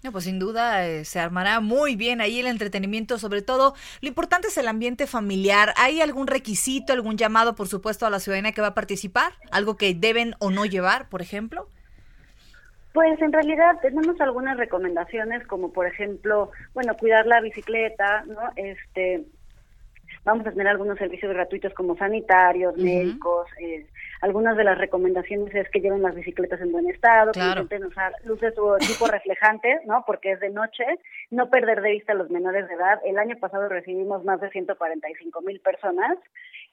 [0.05, 4.07] No, pues sin duda eh, se armará muy bien ahí el entretenimiento, sobre todo lo
[4.07, 5.73] importante es el ambiente familiar.
[5.77, 9.33] ¿Hay algún requisito, algún llamado, por supuesto, a la ciudadanía que va a participar?
[9.51, 11.67] ¿Algo que deben o no llevar, por ejemplo?
[12.93, 18.41] Pues en realidad tenemos algunas recomendaciones, como por ejemplo, bueno, cuidar la bicicleta, ¿no?
[18.57, 19.25] Este,
[20.23, 23.47] vamos a tener algunos servicios gratuitos como sanitarios, médicos.
[23.59, 23.87] eh,
[24.21, 27.53] algunas de las recomendaciones es que lleven las bicicletas en buen estado, Claro.
[27.55, 30.03] que intenten usar luces o equipo reflejante, ¿no?
[30.07, 30.83] Porque es de noche.
[31.31, 32.99] No perder de vista a los menores de edad.
[33.05, 36.17] El año pasado recibimos más de 145 mil personas.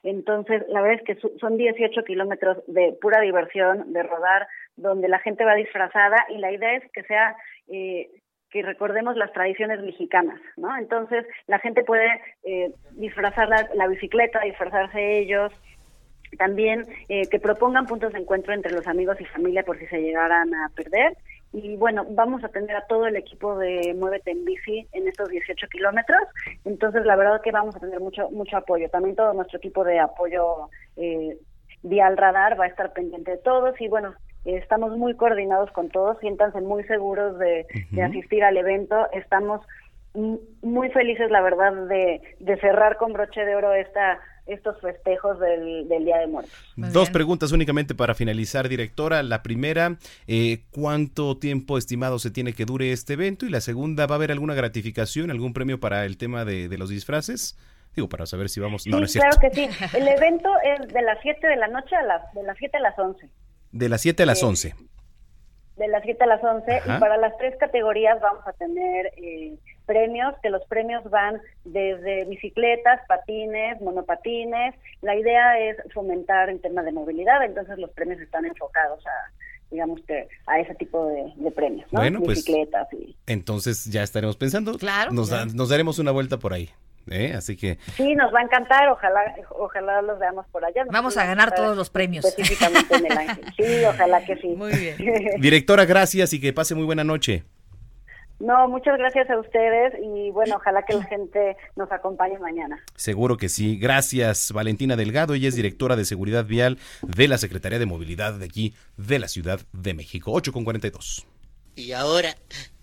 [0.03, 5.07] Entonces, la verdad es que su- son 18 kilómetros de pura diversión, de rodar, donde
[5.07, 7.35] la gente va disfrazada y la idea es que sea
[7.69, 8.09] eh,
[8.49, 10.75] que recordemos las tradiciones mexicanas, ¿no?
[10.77, 12.07] Entonces, la gente puede
[12.43, 15.51] eh, disfrazar la, la bicicleta, disfrazarse ellos,
[16.37, 20.01] también eh, que propongan puntos de encuentro entre los amigos y familia por si se
[20.01, 21.17] llegaran a perder.
[21.53, 25.29] Y bueno, vamos a tener a todo el equipo de Muévete en Bici en estos
[25.29, 26.21] 18 kilómetros.
[26.65, 28.89] Entonces, la verdad que vamos a tener mucho mucho apoyo.
[28.89, 31.37] También todo nuestro equipo de apoyo eh,
[31.83, 33.79] Vial Radar va a estar pendiente de todos.
[33.79, 34.15] Y bueno,
[34.45, 36.17] estamos muy coordinados con todos.
[36.19, 39.07] Siéntanse muy seguros de, de asistir al evento.
[39.11, 39.61] Estamos
[40.13, 45.87] muy felices, la verdad, de, de cerrar con broche de oro esta estos festejos del,
[45.87, 46.51] del Día de Muertos.
[46.75, 49.23] Dos preguntas únicamente para finalizar, directora.
[49.23, 49.95] La primera,
[50.27, 53.45] eh, ¿cuánto tiempo estimado se tiene que dure este evento?
[53.45, 56.77] Y la segunda, ¿va a haber alguna gratificación, algún premio para el tema de, de
[56.77, 57.57] los disfraces?
[57.95, 58.85] Digo, para saber si vamos...
[58.85, 59.69] No, no es sí, claro que sí.
[59.95, 62.81] El evento es de las 7 de la noche a las de las 7 a
[62.81, 63.29] las 11.
[63.71, 64.45] De las 7 a las Sí.
[64.45, 64.75] 11.
[65.77, 66.97] De las 7 a las 11 Ajá.
[66.97, 69.55] y para las tres categorías vamos a tener eh,
[69.85, 74.75] premios, que los premios van desde bicicletas, patines, monopatines.
[75.01, 79.31] La idea es fomentar el tema de movilidad, entonces los premios están enfocados a
[79.71, 81.99] digamos que a ese tipo de, de premios, ¿no?
[81.99, 84.77] Bueno, pues, Bicicletas y Entonces ya estaremos pensando.
[84.77, 86.69] Claro, Nos, da- nos daremos una vuelta por ahí.
[87.09, 87.33] ¿eh?
[87.35, 90.85] Así que Sí, nos va a encantar, ojalá ojalá los veamos por allá.
[90.91, 92.23] Vamos a ganar todos los premios.
[92.23, 93.45] Específicamente en el Ángel.
[93.57, 94.47] Sí, ojalá que sí.
[94.55, 94.95] Muy bien.
[95.41, 97.43] Directora, gracias y que pase muy buena noche.
[98.43, 102.83] No, muchas gracias a ustedes y bueno, ojalá que la gente nos acompañe mañana.
[102.97, 103.77] Seguro que sí.
[103.77, 105.33] Gracias, Valentina Delgado.
[105.33, 109.29] Ella es directora de Seguridad Vial de la Secretaría de Movilidad de aquí, de la
[109.29, 110.33] Ciudad de México.
[110.33, 111.25] 8 con 42.
[111.77, 112.35] Y ahora,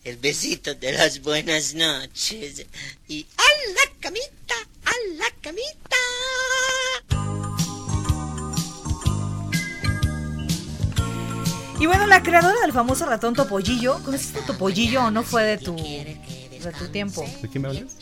[0.02, 2.66] el besito de las buenas noches.
[3.06, 4.54] Y a la camita,
[4.86, 5.96] a la camita.
[11.80, 15.56] Y bueno, la creadora del famoso ratón Topollillo, ¿conociste a Topollillo o no fue de
[15.56, 17.24] tu, de tu tiempo?
[17.40, 17.96] ¿De quién me hablas?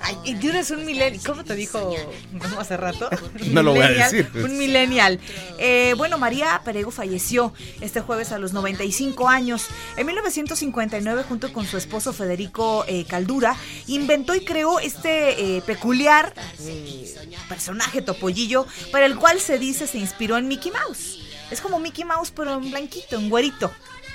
[0.00, 1.22] Ay, y tú eres un millennial.
[1.24, 1.94] ¿Cómo te dijo
[2.32, 3.08] no, hace rato?
[3.52, 4.28] No lo voy a decir.
[4.34, 5.20] Un millennial.
[5.60, 9.68] Eh, bueno, María Perego falleció este jueves a los 95 años.
[9.96, 13.54] En 1959, junto con su esposo Federico eh, Caldura,
[13.86, 17.14] inventó y creó este eh, peculiar eh,
[17.48, 21.23] personaje topollillo, para el cual se dice se inspiró en Mickey Mouse.
[21.50, 23.70] Es como Mickey Mouse, pero en blanquito, en güerito,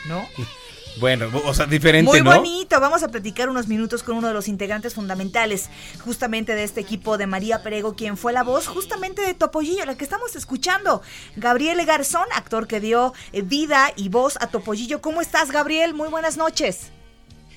[0.07, 0.27] ¿no?
[0.99, 2.35] Bueno, o sea, diferente, Muy ¿no?
[2.35, 2.79] bonito.
[2.79, 5.69] Vamos a platicar unos minutos con uno de los integrantes fundamentales
[6.03, 9.95] justamente de este equipo de María Perego, quien fue la voz justamente de Topollillo, la
[9.95, 11.01] que estamos escuchando.
[11.37, 14.99] Gabriel Garzón, actor que dio eh, vida y voz a Topollillo.
[14.99, 15.93] ¿Cómo estás, Gabriel?
[15.93, 16.89] Muy buenas noches.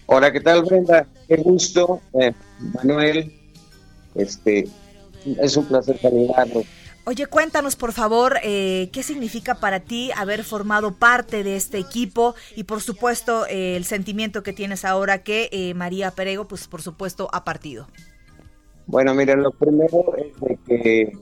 [0.07, 1.07] Hola, ¿qué tal, Brenda?
[1.27, 2.33] Qué gusto, eh,
[2.75, 3.33] Manuel.
[4.15, 4.69] Este,
[5.41, 6.65] es un placer saludarlos.
[7.05, 12.37] Oye, cuéntanos por favor eh, qué significa para ti haber formado parte de este equipo
[12.55, 16.81] y por supuesto eh, el sentimiento que tienes ahora que eh, María Perego, pues por
[16.81, 17.89] supuesto, ha partido.
[18.87, 21.13] Bueno, miren, lo primero es de que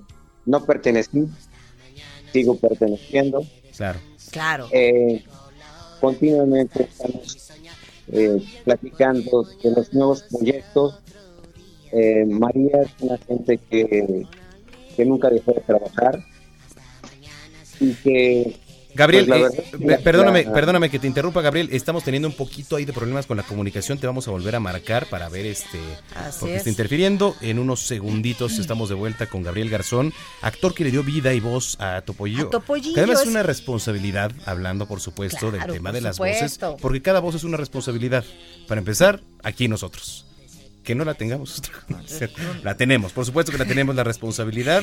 [0.45, 1.29] no pertenecí,
[2.33, 3.43] sigo perteneciendo.
[3.77, 3.99] Claro.
[4.31, 4.69] Claro.
[4.73, 5.25] Eh,
[6.01, 7.51] continuamente estamos
[8.09, 11.01] eh, platicando de los nuevos proyectos.
[11.93, 14.27] Eh, María es una gente que,
[15.01, 16.23] que nunca dejó de trabajar
[17.81, 18.57] y que
[18.93, 21.69] Gabriel, pues, eh, que perdóname, la- perdóname que te interrumpa, Gabriel.
[21.73, 23.99] Estamos teniendo un poquito ahí de problemas con la comunicación.
[23.99, 25.79] Te vamos a volver a marcar para ver este.
[26.17, 26.59] Así porque es.
[26.59, 27.35] está interfiriendo.
[27.41, 31.41] En unos segunditos estamos de vuelta con Gabriel Garzón, actor que le dio vida y
[31.41, 32.49] voz a Topollillo.
[32.49, 35.95] A Topollillo, Que además es- es una responsabilidad, hablando por supuesto Claro, del tema por
[35.95, 36.67] de las supuesto.
[36.73, 38.25] voces, porque cada voz es una responsabilidad.
[38.67, 40.27] Para empezar, aquí nosotros.
[40.91, 41.63] Que no la tengamos,
[42.65, 44.83] la tenemos, por supuesto que la tenemos la responsabilidad.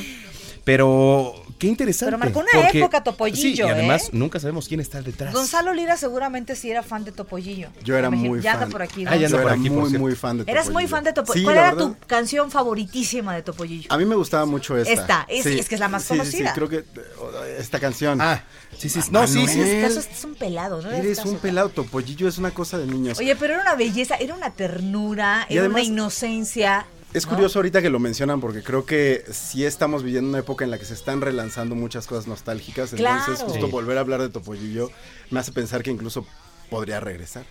[0.68, 2.10] Pero qué interesante.
[2.10, 4.10] Pero marcó una porque- época, Topollillo, Sí, y además ¿eh?
[4.12, 5.32] nunca sabemos quién está detrás.
[5.32, 7.70] Gonzalo Lira seguramente sí era fan de Topollillo.
[7.82, 8.62] Yo era Imagino- muy ya fan.
[8.64, 9.04] anda por aquí.
[9.06, 10.88] Ah, ya anda Yo por era aquí, muy, muy fan de Eras muy Topollillo.
[10.90, 11.40] fan de Topollillo.
[11.40, 11.86] Sí, ¿Cuál era verdad.
[11.98, 13.90] tu canción favoritísima de Topollillo?
[13.90, 14.92] A mí me gustaba mucho esta.
[14.92, 16.48] Esta, es- es que es la más conocida.
[16.50, 18.20] Sí, creo que eh, esta canción.
[18.20, 18.44] Ah,
[18.76, 19.00] sí, sí.
[19.10, 19.60] No, sí, sí.
[19.60, 20.90] En este caso es un pelado, ¿no?
[20.90, 23.18] Eres Caso- un pelado, Topollillo es una cosa de niños.
[23.18, 26.84] Oye, pero era una belleza, era una ternura, Y era una inocencia.
[27.14, 27.32] Es ¿no?
[27.32, 30.78] curioso ahorita que lo mencionan porque creo que sí estamos viviendo una época en la
[30.78, 32.92] que se están relanzando muchas cosas nostálgicas.
[32.92, 33.44] Entonces, Claro.
[33.50, 33.72] justo Sí.
[33.72, 34.90] volver a hablar de Topollillo
[35.30, 36.26] me hace pensar que incluso
[36.70, 37.44] podría regresar.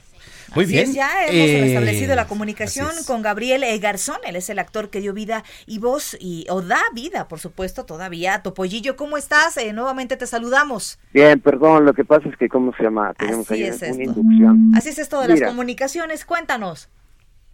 [0.56, 0.90] Muy Así bien.
[0.90, 4.90] es, ya hemos Eh, restablecido la comunicación con Gabriel eh, Garzón, él es el actor
[4.90, 8.96] que dio vida y voz y o da vida, por supuesto, todavía Topollillo.
[8.96, 9.58] ¿Cómo estás?
[9.58, 11.00] Eh, nuevamente te saludamos.
[11.14, 13.14] Bien, perdón, lo que pasa es que, ¿cómo se llama?
[13.16, 14.02] Tenemos Así ahí es una esto.
[14.04, 14.72] inducción.
[14.76, 16.88] Así es esto de las comunicaciones, cuéntanos.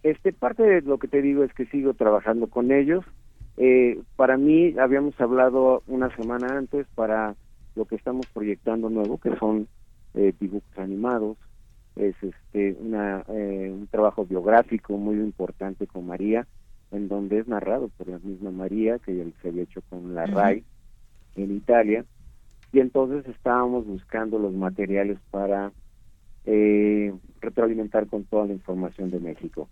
[0.04, 3.02] Este, parte de lo que te digo es que sigo trabajando con ellos.
[3.56, 7.34] Eh, para mí, habíamos hablado una semana antes para
[7.74, 9.66] lo que estamos proyectando nuevo, que son
[10.12, 11.38] eh, dibujos animados.
[11.96, 16.46] Es este una, eh, un trabajo biográfico muy importante con María,
[16.92, 20.26] en donde es narrado por la misma María, que ya se había hecho con la.
[20.26, 20.64] RAI
[21.36, 22.04] en Italia.
[22.74, 25.72] Y entonces estábamos buscando los materiales para
[26.46, 29.68] eh, retroalimentar con toda la información de México,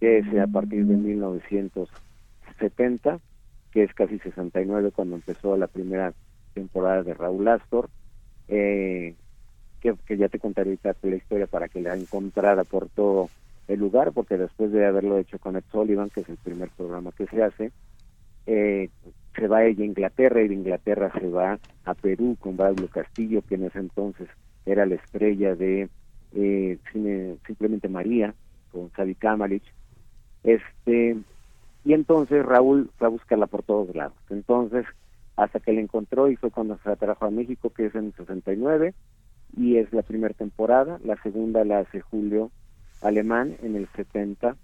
[0.00, 3.20] que es a partir de 1970,
[3.72, 6.12] que es casi 69 cuando empezó la primera
[6.54, 7.90] temporada de Raúl Astor,
[8.48, 9.14] eh,
[9.80, 13.28] que, que ya te contaré ahorita la historia para que la encontrara por todo
[13.68, 17.12] el lugar, porque después de haberlo hecho con Ed Sullivan, que es el primer programa
[17.12, 17.72] que se hace,
[18.46, 18.88] eh,
[19.34, 23.42] se va ella a Inglaterra y de Inglaterra se va a Perú con Braulio Castillo,
[23.42, 24.28] que en ese entonces
[24.64, 25.88] era la estrella de
[26.34, 28.34] eh, cine Simplemente María,
[28.72, 29.64] con Xavi Kamalich.
[30.42, 31.16] Este,
[31.84, 34.16] y entonces Raúl fue a buscarla por todos lados.
[34.30, 34.84] Entonces,
[35.36, 38.14] hasta que la encontró y fue cuando se trajo a México, que es en el
[38.14, 38.94] 69,
[39.56, 40.98] y es la primera temporada.
[41.04, 42.50] La segunda la hace Julio
[43.02, 44.56] Alemán en el 70,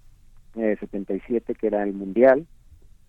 [0.55, 2.45] eh, 77, que era el Mundial.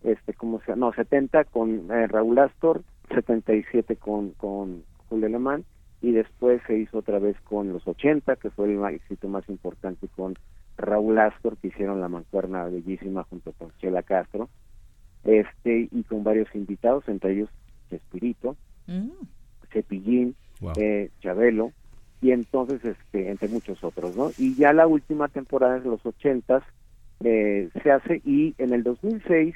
[0.03, 2.83] Este, ¿cómo se No, 70 con eh, Raúl Astor,
[3.15, 5.65] 77 con, con Julio Alemán,
[6.05, 10.07] y después se hizo otra vez con los 80, que fue el éxito más importante
[10.09, 10.35] con
[10.77, 14.51] Raúl Astor, que hicieron la mancuerna bellísima junto con Chela Castro,
[15.25, 17.49] este y con varios invitados, entre ellos
[17.89, 18.55] Chespirito,
[19.73, 20.73] Cepillín, Wow.
[20.77, 21.73] eh, Chabelo,
[22.21, 24.31] y entonces, este, entre muchos otros, ¿no?
[24.39, 26.63] Y ya la última temporada de los ochentas
[27.23, 29.55] eh, se hace y en el 2006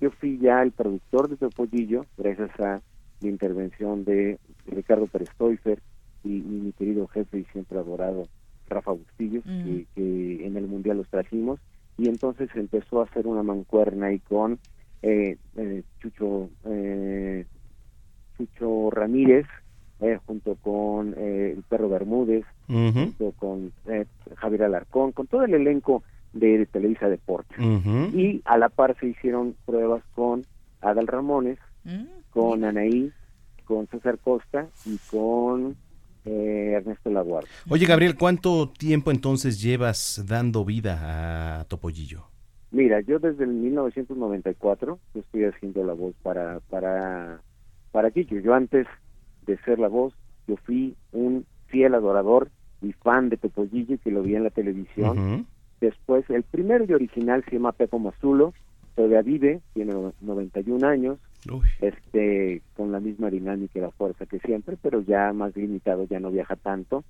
[0.00, 2.80] yo fui ya el productor de Topollillo, gracias a
[3.20, 5.80] la intervención de Ricardo Pérez Stoifer
[6.24, 8.26] y, y mi querido jefe y siempre adorado
[8.68, 9.64] Rafa Bustillos, Mm.
[9.64, 11.58] que, que en el Mundial los trajimos,
[11.96, 14.58] y entonces empezó a hacer una mancuerna ahí con
[15.02, 17.44] eh, eh, Chucho, eh,
[18.36, 19.46] Chucho Ramírez,
[20.00, 24.06] eh, junto con eh, el Perro Bermúdez, junto con eh,
[24.36, 26.02] Javier Alarcón, con todo el elenco
[26.32, 27.58] de, Televisa Deportes.
[28.14, 30.44] Y a la par se hicieron pruebas con
[30.82, 31.58] Adal Ramones,
[32.30, 33.10] con Anaí,
[33.64, 35.76] con César Costa y con
[36.30, 37.50] eh, Ernesto Laguardia.
[37.68, 42.24] Oye, Gabriel, ¿cuánto tiempo entonces llevas dando vida a Topollillo?
[42.70, 47.40] Mira, yo desde el 1994 yo estoy haciendo la voz para para
[47.92, 48.36] para Kiko.
[48.36, 48.86] Yo antes
[49.46, 50.12] de ser la voz,
[50.46, 52.50] yo fui un fiel adorador
[52.82, 55.46] y fan de Topollillo que lo vi en la televisión.
[55.80, 58.52] Después, el primero y original se llama Pepo Mazulo,
[58.96, 61.18] todavía vive, tiene no- 91 años,
[61.80, 66.20] este con la misma dinámica y la fuerza que siempre, pero ya más limitado, ya
[66.20, 67.04] no viaja tanto,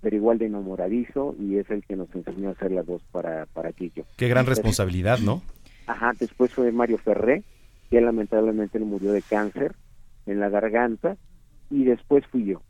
[0.00, 3.46] pero igual de enamoradizo y es el que nos enseñó a hacer la voz para,
[3.46, 4.04] para Quillo.
[4.16, 5.42] Qué gran responsabilidad, ¿no?
[5.86, 7.42] Ajá, después fue Mario Ferré,
[7.90, 9.74] que lamentablemente le murió de cáncer
[10.26, 11.16] en la garganta,
[11.72, 12.62] y después fui yo.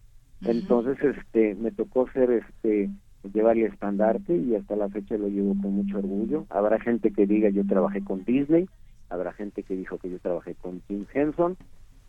[0.42, 2.90] Entonces, este, me tocó ser, este,
[3.32, 6.46] llevar el estandarte y hasta la fecha lo llevo con mucho orgullo.
[6.50, 8.68] Habrá gente que diga yo trabajé con Disney,
[9.12, 11.56] habrá gente que dijo que yo trabajé con Tim Henson,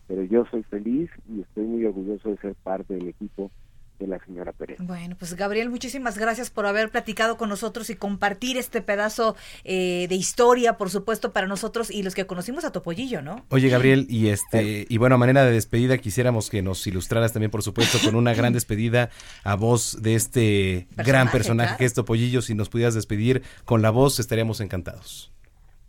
[0.08, 3.52] pero yo soy feliz y estoy muy orgulloso de ser parte del equipo
[4.00, 4.80] de la señora Pérez.
[4.82, 10.08] Bueno, pues Gabriel, muchísimas gracias por haber platicado con nosotros y compartir este pedazo eh,
[10.08, 13.46] de historia, por supuesto, para nosotros y los que conocimos a Topollillo, ¿no?
[13.50, 17.52] Oye, Gabriel, y este, y bueno, a manera de despedida, quisiéramos que nos ilustraras también,
[17.52, 19.10] por supuesto, con una gran despedida
[19.44, 21.78] a voz de este gran Personaje, personaje claro.
[21.78, 22.42] que es Topollillo.
[22.42, 25.34] Si nos pudieras despedir con la voz, estaríamos encantados.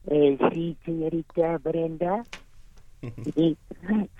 [0.06, 2.24] Eh, sí, señorita Brenda.
[3.34, 3.56] Sí,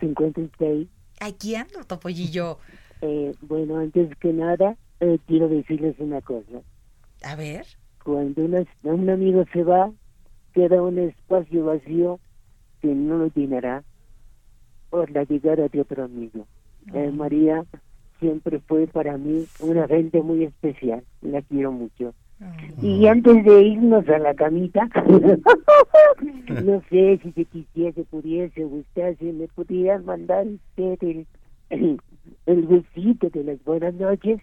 [0.01, 0.89] 56.
[1.20, 2.59] Aquí ando, Topollillo.
[3.01, 6.62] Eh, bueno, antes que nada, eh, quiero decirles una cosa.
[7.22, 7.66] A ver.
[8.03, 9.91] Cuando una- un amigo se va,
[10.53, 12.20] queda un espacio vacío
[12.80, 13.82] que no lo llenará
[14.91, 16.47] por la llegada de otro amigo.
[16.93, 17.64] Eh, María
[18.20, 21.03] siempre fue para mí una gente muy especial.
[21.22, 22.14] La quiero mucho.
[22.82, 24.88] Y antes de irnos a la camita,
[26.49, 31.26] no sé si se quisiese, pudiese, gustase, me pudieran mandar usted el,
[31.70, 32.01] el,
[32.47, 34.40] el besito de las buenas noches.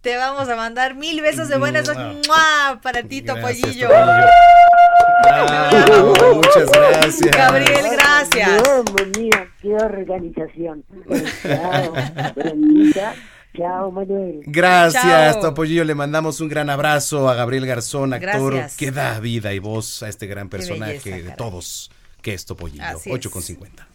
[0.00, 2.70] Te vamos a mandar mil besos de buenas noches Mua.
[2.70, 2.80] ¡Mua!
[2.80, 3.88] para ti, Topollillo.
[6.34, 7.36] Muchas gracias.
[7.36, 8.62] Gabriel, gracias.
[8.62, 8.84] Dios
[9.18, 9.30] mío,
[9.60, 10.84] qué organización.
[11.42, 11.92] Chao,
[12.34, 13.14] Brendita.
[13.56, 14.40] Chao, Manuel.
[14.46, 15.40] Gracias, Chao.
[15.40, 15.84] Topollillo.
[15.84, 18.76] Le mandamos un gran abrazo a Gabriel Garzón, actor Gracias.
[18.76, 21.90] que da vida y voz a este gran personaje belleza, de todos,
[22.22, 22.84] que es Topollillo.
[22.84, 23.14] Así es.
[23.14, 23.86] 8 con 50.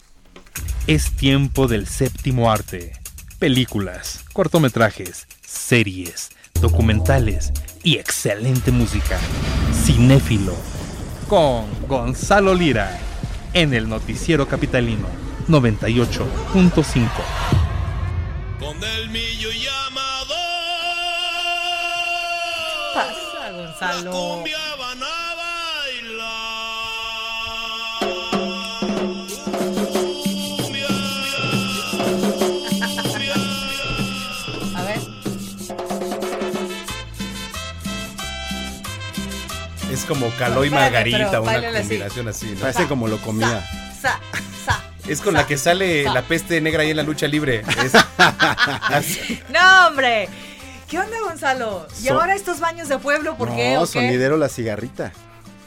[0.88, 2.94] Es tiempo del séptimo arte.
[3.40, 7.52] Películas, cortometrajes, series, documentales
[7.84, 9.18] y excelente música.
[9.74, 10.56] Cinéfilo.
[11.28, 13.00] Con Gonzalo Lira.
[13.54, 15.08] En el Noticiero Capitalino
[15.48, 17.71] 98.5.
[18.62, 20.36] Con el millo llamado.
[22.94, 24.12] Pasa, Gonzalo.
[34.76, 35.00] A ver.
[39.92, 41.80] Es como Caló y Margarita, pero una así.
[41.80, 42.46] combinación así.
[42.54, 42.60] ¿no?
[42.62, 43.68] Parece como lo comía.
[44.02, 44.20] Sa, sa.
[45.08, 47.64] Es con la que sale la peste negra ahí en la lucha libre.
[47.84, 47.94] Es-
[49.50, 50.30] No, hombre.
[50.90, 51.88] ¿Qué onda, Gonzalo?
[52.02, 53.38] ¿Y So- ahora estos baños de pueblo?
[53.38, 53.74] ¿Por qué?
[53.76, 53.88] No, qué?
[53.88, 55.12] sonidero la cigarrita.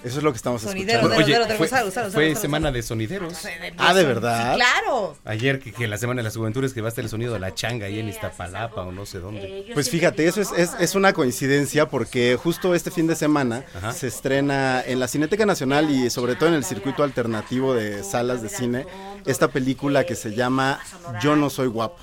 [0.05, 1.15] Eso es lo que estamos Sonidero, escuchando.
[1.25, 3.39] Sonidero, fue, Gonzalo, Gonzalo, fue Gonzalo, semana de sonideros.
[3.79, 4.51] Ah, ¿de verdad?
[4.53, 5.17] Sí, claro.
[5.25, 7.39] Ayer que, que la semana de las juventudes que va a estar el sonido de
[7.41, 9.65] la changa ahí en Iztapalapa o no sé dónde.
[9.73, 13.65] Pues fíjate, eso es, es, es una coincidencia porque justo este fin de semana
[13.97, 18.43] se estrena en la Cineteca Nacional y sobre todo en el circuito alternativo de salas
[18.43, 18.85] de cine
[19.27, 20.81] esta película que se llama
[21.23, 21.99] Yo no soy guapo.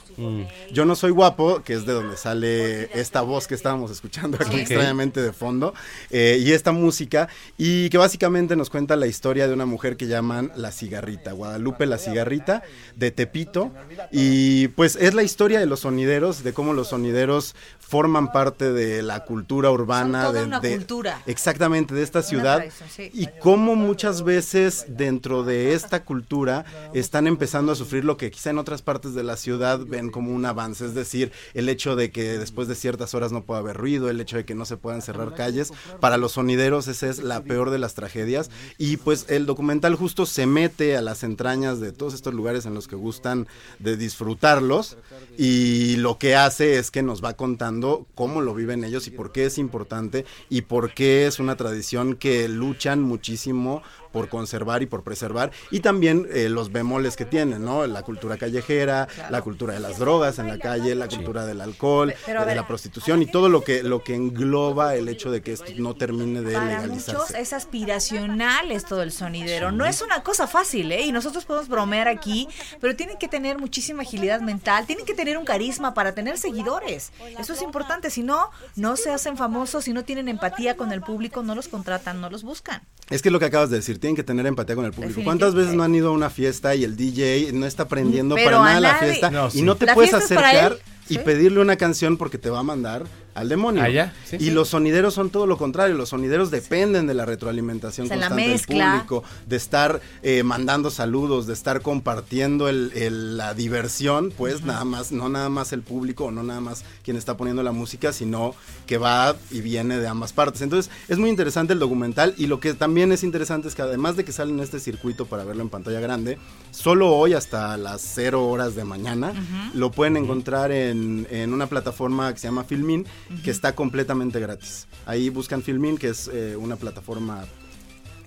[0.72, 4.60] Yo no soy guapo, que es de donde sale esta voz que estábamos escuchando aquí
[4.60, 5.74] extrañamente de fondo,
[6.10, 10.08] eh, y esta música, y que básicamente nos cuenta la historia de una mujer que
[10.08, 12.64] llaman La Cigarrita, Guadalupe La Cigarrita,
[12.96, 13.72] de Tepito,
[14.12, 17.56] y pues es la historia de los sonideros, de cómo los sonideros
[17.92, 20.24] forman parte de la cultura urbana.
[20.24, 21.22] Son toda de, una de- cultura.
[21.26, 22.60] Exactamente, de esta ciudad.
[22.60, 23.12] tradición, sí.
[23.14, 26.64] Y cómo muchas veces dentro de esta cultura
[26.94, 30.32] están empezando a sufrir lo que quizá en otras partes de la ciudad ven como
[30.34, 33.76] un avance, es decir, el hecho de que después de ciertas horas no pueda haber
[33.76, 37.20] ruido, el hecho de que no se puedan cerrar calles, para los sonideros esa es
[37.20, 41.82] la peor de las tragedias y pues el documental justo se mete a las entrañas
[41.82, 43.48] de todos estos lugares en los que gustan
[43.80, 44.98] de disfrutarlos
[45.38, 47.81] y lo que hace es que nos va contando
[48.16, 52.16] cómo lo viven ellos y por qué es importante y por qué es una tradición
[52.16, 57.64] que luchan muchísimo por conservar y por preservar y también eh, los bemoles que tienen,
[57.64, 57.86] ¿no?
[57.88, 62.14] La cultura callejera, la cultura de las drogas en la calle, la cultura del alcohol,
[62.26, 65.32] Pero, a de ver, la prostitución y todo lo que lo que engloba el hecho
[65.32, 67.42] de que esto no termine de Para muchos legalizarse.
[67.42, 69.72] es aspiracional esto del sonidero.
[69.72, 71.02] No es una cosa fácil, ¿eh?
[71.02, 72.48] Y nosotros podemos bromear aquí,
[72.80, 77.12] pero tienen que tener muchísima agilidad mental, tienen que tener un carisma para tener seguidores.
[77.40, 78.10] Eso es importante.
[78.10, 81.68] Si no, no se hacen famosos, si no tienen empatía con el público, no los
[81.68, 82.82] contratan, no los buscan.
[83.10, 85.22] Es que lo que acabas de decir, tienen que tener empatía con el público.
[85.24, 88.58] ¿Cuántas veces no han ido a una fiesta y el DJ no está aprendiendo Pero
[88.58, 90.78] para nada la fiesta No, y no te La puedes acercar
[91.08, 91.20] y Sí.
[91.24, 93.82] pedirle una canción porque te va a mandar al demonio?
[93.84, 94.52] Ah, ya, sí, y sí.
[94.52, 98.28] los sonideros son todo lo contrario, los sonideros dependen de la retroalimentación O sea, la
[98.30, 98.60] constante del
[98.92, 104.84] público, de estar eh, mandando saludos, de estar compartiendo el- el- la diversión, pues nada
[104.86, 108.12] más, no nada más el público o no nada más quien está poniendo la música,
[108.14, 108.54] sino
[108.86, 110.62] que va y viene de ambas partes.
[110.62, 114.16] Entonces es muy interesante el documental y lo que también es interesante es que además
[114.18, 116.38] de que sale en este circuito para verlo en pantalla grande,
[116.72, 119.34] solo hoy hasta las 0 horas de mañana
[119.74, 123.06] lo pueden encontrar en, en una plataforma que se llama Filmin,
[123.44, 124.88] que está completamente gratis.
[125.06, 127.46] Ahí buscan Filmin, que es eh, una plataforma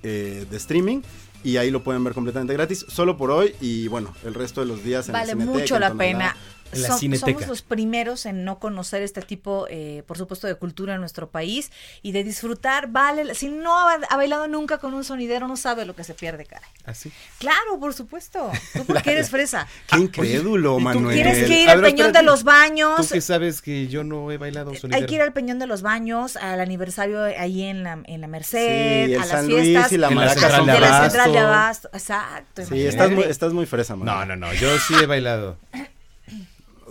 [0.03, 1.03] eh, de streaming.
[1.43, 4.67] Y ahí lo pueden ver completamente gratis, solo por hoy y bueno, el resto de
[4.67, 6.35] los días en Vale mucho la pena.
[6.77, 7.33] En la Som- Cineteca.
[7.33, 11.31] somos los primeros en no conocer este tipo, eh, por supuesto, de cultura en nuestro
[11.31, 11.71] país
[12.03, 12.89] y de disfrutar.
[12.89, 16.15] Vale, si no ha, ha bailado nunca con un sonidero, no sabe lo que se
[16.15, 16.67] pierde, cara.
[16.85, 17.11] Así.
[17.39, 18.51] Claro, por supuesto.
[18.73, 19.67] Tú porque eres fresa.
[19.89, 21.15] Qué incrédulo, ¿y tú Manuel.
[21.15, 22.19] Tienes que ir A al ver, Peñón espérate.
[22.19, 22.97] de los Baños.
[23.09, 25.03] Tú que sabes que yo no he bailado sonidero.
[25.03, 28.27] Hay que ir al Peñón de los Baños, al aniversario ahí en la, en la
[28.27, 29.93] Merced, Sí, a las San Luis fiestas.
[29.93, 31.01] y la En la Maraca de de la.
[31.03, 31.89] Central de Abasto.
[31.93, 32.65] Exacto.
[32.67, 34.29] Sí, estás muy, estás muy fresa, Manuel.
[34.29, 35.59] No, no, no, yo sí he bailado.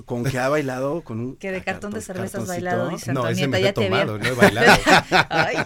[0.06, 1.02] ¿Con qué ha bailado?
[1.02, 3.74] Con un Que de cartón de cartón- cerveza has bailado, dice No, ese me ya
[3.74, 4.24] te tomado, vi.
[4.24, 4.74] no he bailado.
[5.30, 5.58] Ay,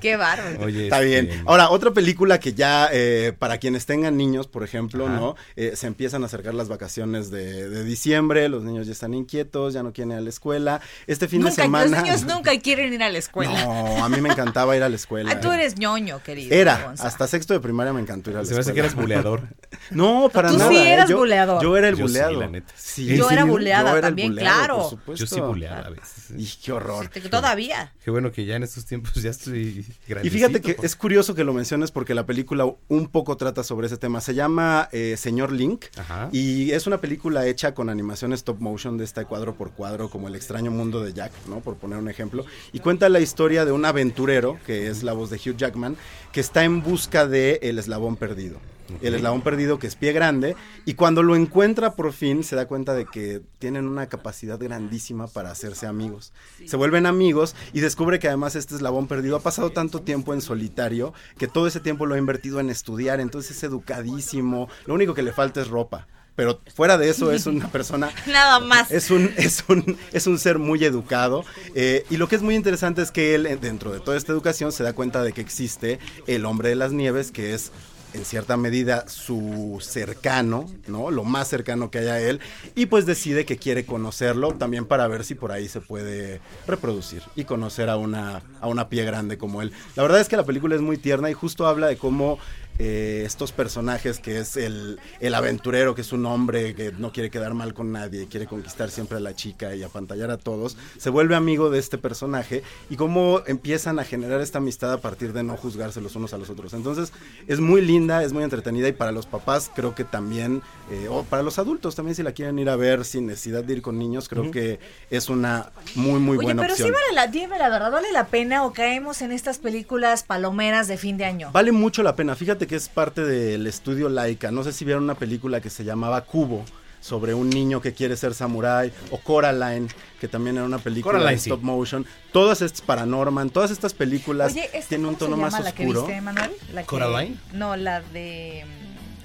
[0.00, 0.64] qué bárbaro.
[0.64, 1.42] Oye, Está este, bien.
[1.46, 5.16] Ahora, otra película que ya, eh, para quienes tengan niños, por ejemplo, Ajá.
[5.16, 5.36] ¿no?
[5.56, 9.74] Eh, se empiezan a acercar las vacaciones de, de diciembre, los niños ya están inquietos,
[9.74, 10.80] ya no quieren ir a la escuela.
[11.06, 11.86] Este fin Nunca, de semana...
[11.86, 13.64] los niños nunca quieren ir a la escuela.
[13.64, 15.30] No, a mí me encantaba ir a la escuela.
[15.32, 16.54] Ah, tú eres ñoño, querido.
[16.54, 17.06] Era, Gonza.
[17.06, 18.74] hasta sexto de primaria me encantó ir a la Se me hace escuela.
[18.74, 19.42] que eres buleador.
[19.90, 20.70] No, para Tú nada.
[20.70, 20.92] sí ¿eh?
[20.92, 21.62] eras yo, buleador.
[21.62, 22.40] Yo era el Yo sí, buleado.
[22.40, 22.72] la neta.
[22.76, 23.46] Sí, Yo ¿en era serio?
[23.82, 24.76] Buleada Yo era el también, buleado, claro.
[24.76, 25.24] por supuesto.
[25.24, 26.30] Yo sí buleaba a veces.
[26.36, 27.08] Y qué horror.
[27.30, 27.92] Todavía.
[28.04, 29.84] Qué bueno que ya en estos tiempos ya estoy
[30.22, 33.86] Y fíjate que es curioso que lo menciones porque la película un poco trata sobre
[33.86, 34.20] ese tema.
[34.20, 36.28] Se llama eh, Señor Link Ajá.
[36.32, 40.28] y es una película hecha con animación stop motion de este cuadro por cuadro, como
[40.28, 41.60] el extraño mundo de Jack, ¿no?
[41.60, 42.44] Por poner un ejemplo.
[42.72, 45.96] Y cuenta la historia de un aventurero, que es la voz de Hugh Jackman,
[46.32, 48.58] que está en busca de el eslabón perdido.
[49.02, 52.66] El eslabón perdido que es pie grande y cuando lo encuentra por fin se da
[52.66, 56.32] cuenta de que tienen una capacidad grandísima para hacerse amigos.
[56.66, 60.40] Se vuelven amigos y descubre que además este eslabón perdido ha pasado tanto tiempo en
[60.40, 65.14] solitario que todo ese tiempo lo ha invertido en estudiar, entonces es educadísimo, lo único
[65.14, 66.06] que le falta es ropa.
[66.36, 68.90] Pero fuera de eso es una persona Nada más.
[68.90, 71.44] es un, es un, es un ser muy educado.
[71.74, 74.32] eh, y lo que es muy interesante es que él, eh, dentro de toda esta
[74.32, 77.72] educación, se da cuenta de que existe el hombre de las nieves, que es
[78.16, 81.10] en cierta medida su cercano, ¿no?
[81.10, 82.40] Lo más cercano que haya a él.
[82.74, 87.22] Y pues decide que quiere conocerlo también para ver si por ahí se puede reproducir
[87.36, 89.72] y conocer a una, a una pie grande como él.
[89.94, 92.38] La verdad es que la película es muy tierna y justo habla de cómo
[92.78, 97.30] eh, estos personajes que es el, el aventurero, que es un hombre que no quiere
[97.30, 101.10] quedar mal con nadie, quiere conquistar siempre a la chica y apantallar a todos, se
[101.10, 105.42] vuelve amigo de este personaje y cómo empiezan a generar esta amistad a partir de
[105.42, 106.74] no juzgarse los unos a los otros.
[106.74, 107.12] Entonces
[107.46, 111.22] es muy linda, es muy entretenida y para los papás creo que también, eh, o
[111.24, 113.98] para los adultos también si la quieren ir a ver sin necesidad de ir con
[113.98, 114.78] niños, creo que
[115.10, 116.88] es una muy muy Oye, buena pero opción.
[116.88, 120.88] sí vale la, dime la verdad, ¿vale la pena o caemos en estas películas palomeras
[120.88, 121.50] de fin de año?
[121.52, 122.34] Vale mucho la pena.
[122.34, 124.50] Fíjate que es parte del estudio Laika.
[124.50, 126.64] No sé si vieron una película que se llamaba Cubo
[127.00, 129.86] sobre un niño que quiere ser samurái o Coraline,
[130.20, 131.50] que también era una película Coraline, de sí.
[131.50, 132.04] stop motion.
[132.32, 135.72] Todas estas Paranorman, todas estas películas Oye, ¿esta tienen un se tono más llama la
[135.72, 136.06] que oscuro.
[136.06, 136.50] viste, Manuel?
[136.72, 137.36] La que- ¿Coraline?
[137.52, 138.64] No, la de...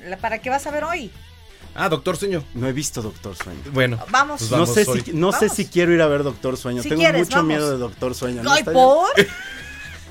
[0.07, 1.11] La, ¿Para qué vas a ver hoy?
[1.73, 2.43] Ah, Doctor Sueño.
[2.53, 3.61] No he visto Doctor Sueño.
[3.71, 4.39] Bueno, Vamos.
[4.39, 5.01] pues no vamos sé hoy.
[5.01, 6.83] si no sé si quiero ir a ver Doctor Sueño.
[6.83, 7.47] Si Tengo quieres, mucho vamos.
[7.47, 8.43] miedo de Doctor Sueño.
[8.43, 8.51] ¿no?
[8.51, 9.07] Ay, Está- ¿por?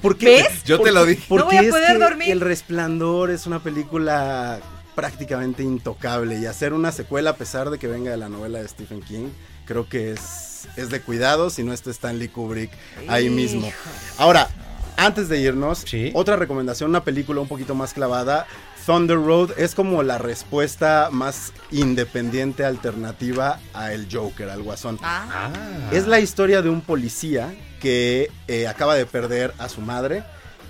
[0.02, 0.42] ¿Por qué?
[0.48, 0.64] ¿Ves?
[0.64, 1.24] Yo te lo dije.
[1.28, 2.30] Porque No voy a es poder que dormir.
[2.30, 4.60] El Resplandor es una película
[4.94, 8.68] prácticamente intocable y hacer una secuela a pesar de que venga de la novela de
[8.68, 9.28] Stephen King,
[9.64, 12.70] creo que es, es de cuidado si no está Stanley Kubrick
[13.08, 13.72] ahí mismo.
[14.18, 14.48] Ahora,
[14.96, 16.10] antes de irnos, Sí.
[16.14, 18.46] otra recomendación, una película un poquito más clavada.
[18.84, 24.98] Thunder Road es como la respuesta más independiente alternativa a El Joker, al Guasón.
[25.02, 25.90] Ah, Ah.
[25.92, 30.22] Es la historia de un policía que eh, acaba de perder a su madre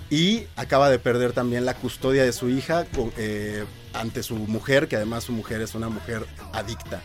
[0.09, 4.87] y acaba de perder también la custodia de su hija con- eh, ante su mujer,
[4.87, 7.01] que además su mujer es una mujer adicta.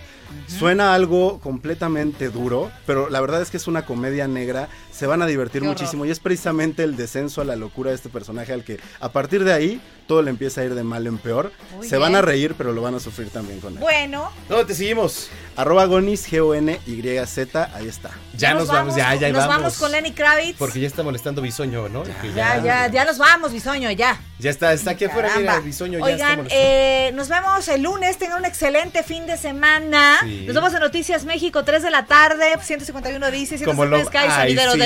[0.48, 4.68] Suena algo completamente duro, pero la verdad es que es una comedia negra.
[4.96, 5.78] Se van a divertir Qué horror.
[5.78, 9.10] muchísimo y es precisamente el descenso a la locura de este personaje al que a
[9.10, 11.52] partir de ahí todo le empieza a ir de mal en peor.
[11.74, 13.78] Muy Se van a reír, pero lo van a sufrir también con él.
[13.80, 15.28] Bueno, ¿Dónde te seguimos?
[15.56, 18.10] Arroba Gonis, G-O-N-Y-Z, ahí está.
[18.36, 19.56] Ya nos vamos, ya, ya nos vamos.
[19.56, 20.56] vamos con Lenny Kravitz.
[20.58, 22.02] Porque ya está molestando Bisoño, ¿no?
[22.04, 24.20] Que Ya, ya, ya nos vamos, Bisoño, ya.
[24.38, 25.58] Ya está, está aquí afuera, mira.
[25.60, 26.62] Bisoño ya está Oigan, molestando.
[26.62, 28.18] eh, nos vemos el lunes.
[28.18, 30.18] Tengan un excelente fin de semana.
[30.22, 30.44] Sí.
[30.46, 32.54] Nos vemos en Noticias México, 3 de la tarde.
[32.62, 34.85] 151 dice, Como 153 lo- Sky, Ay, sonidero, sí, dero,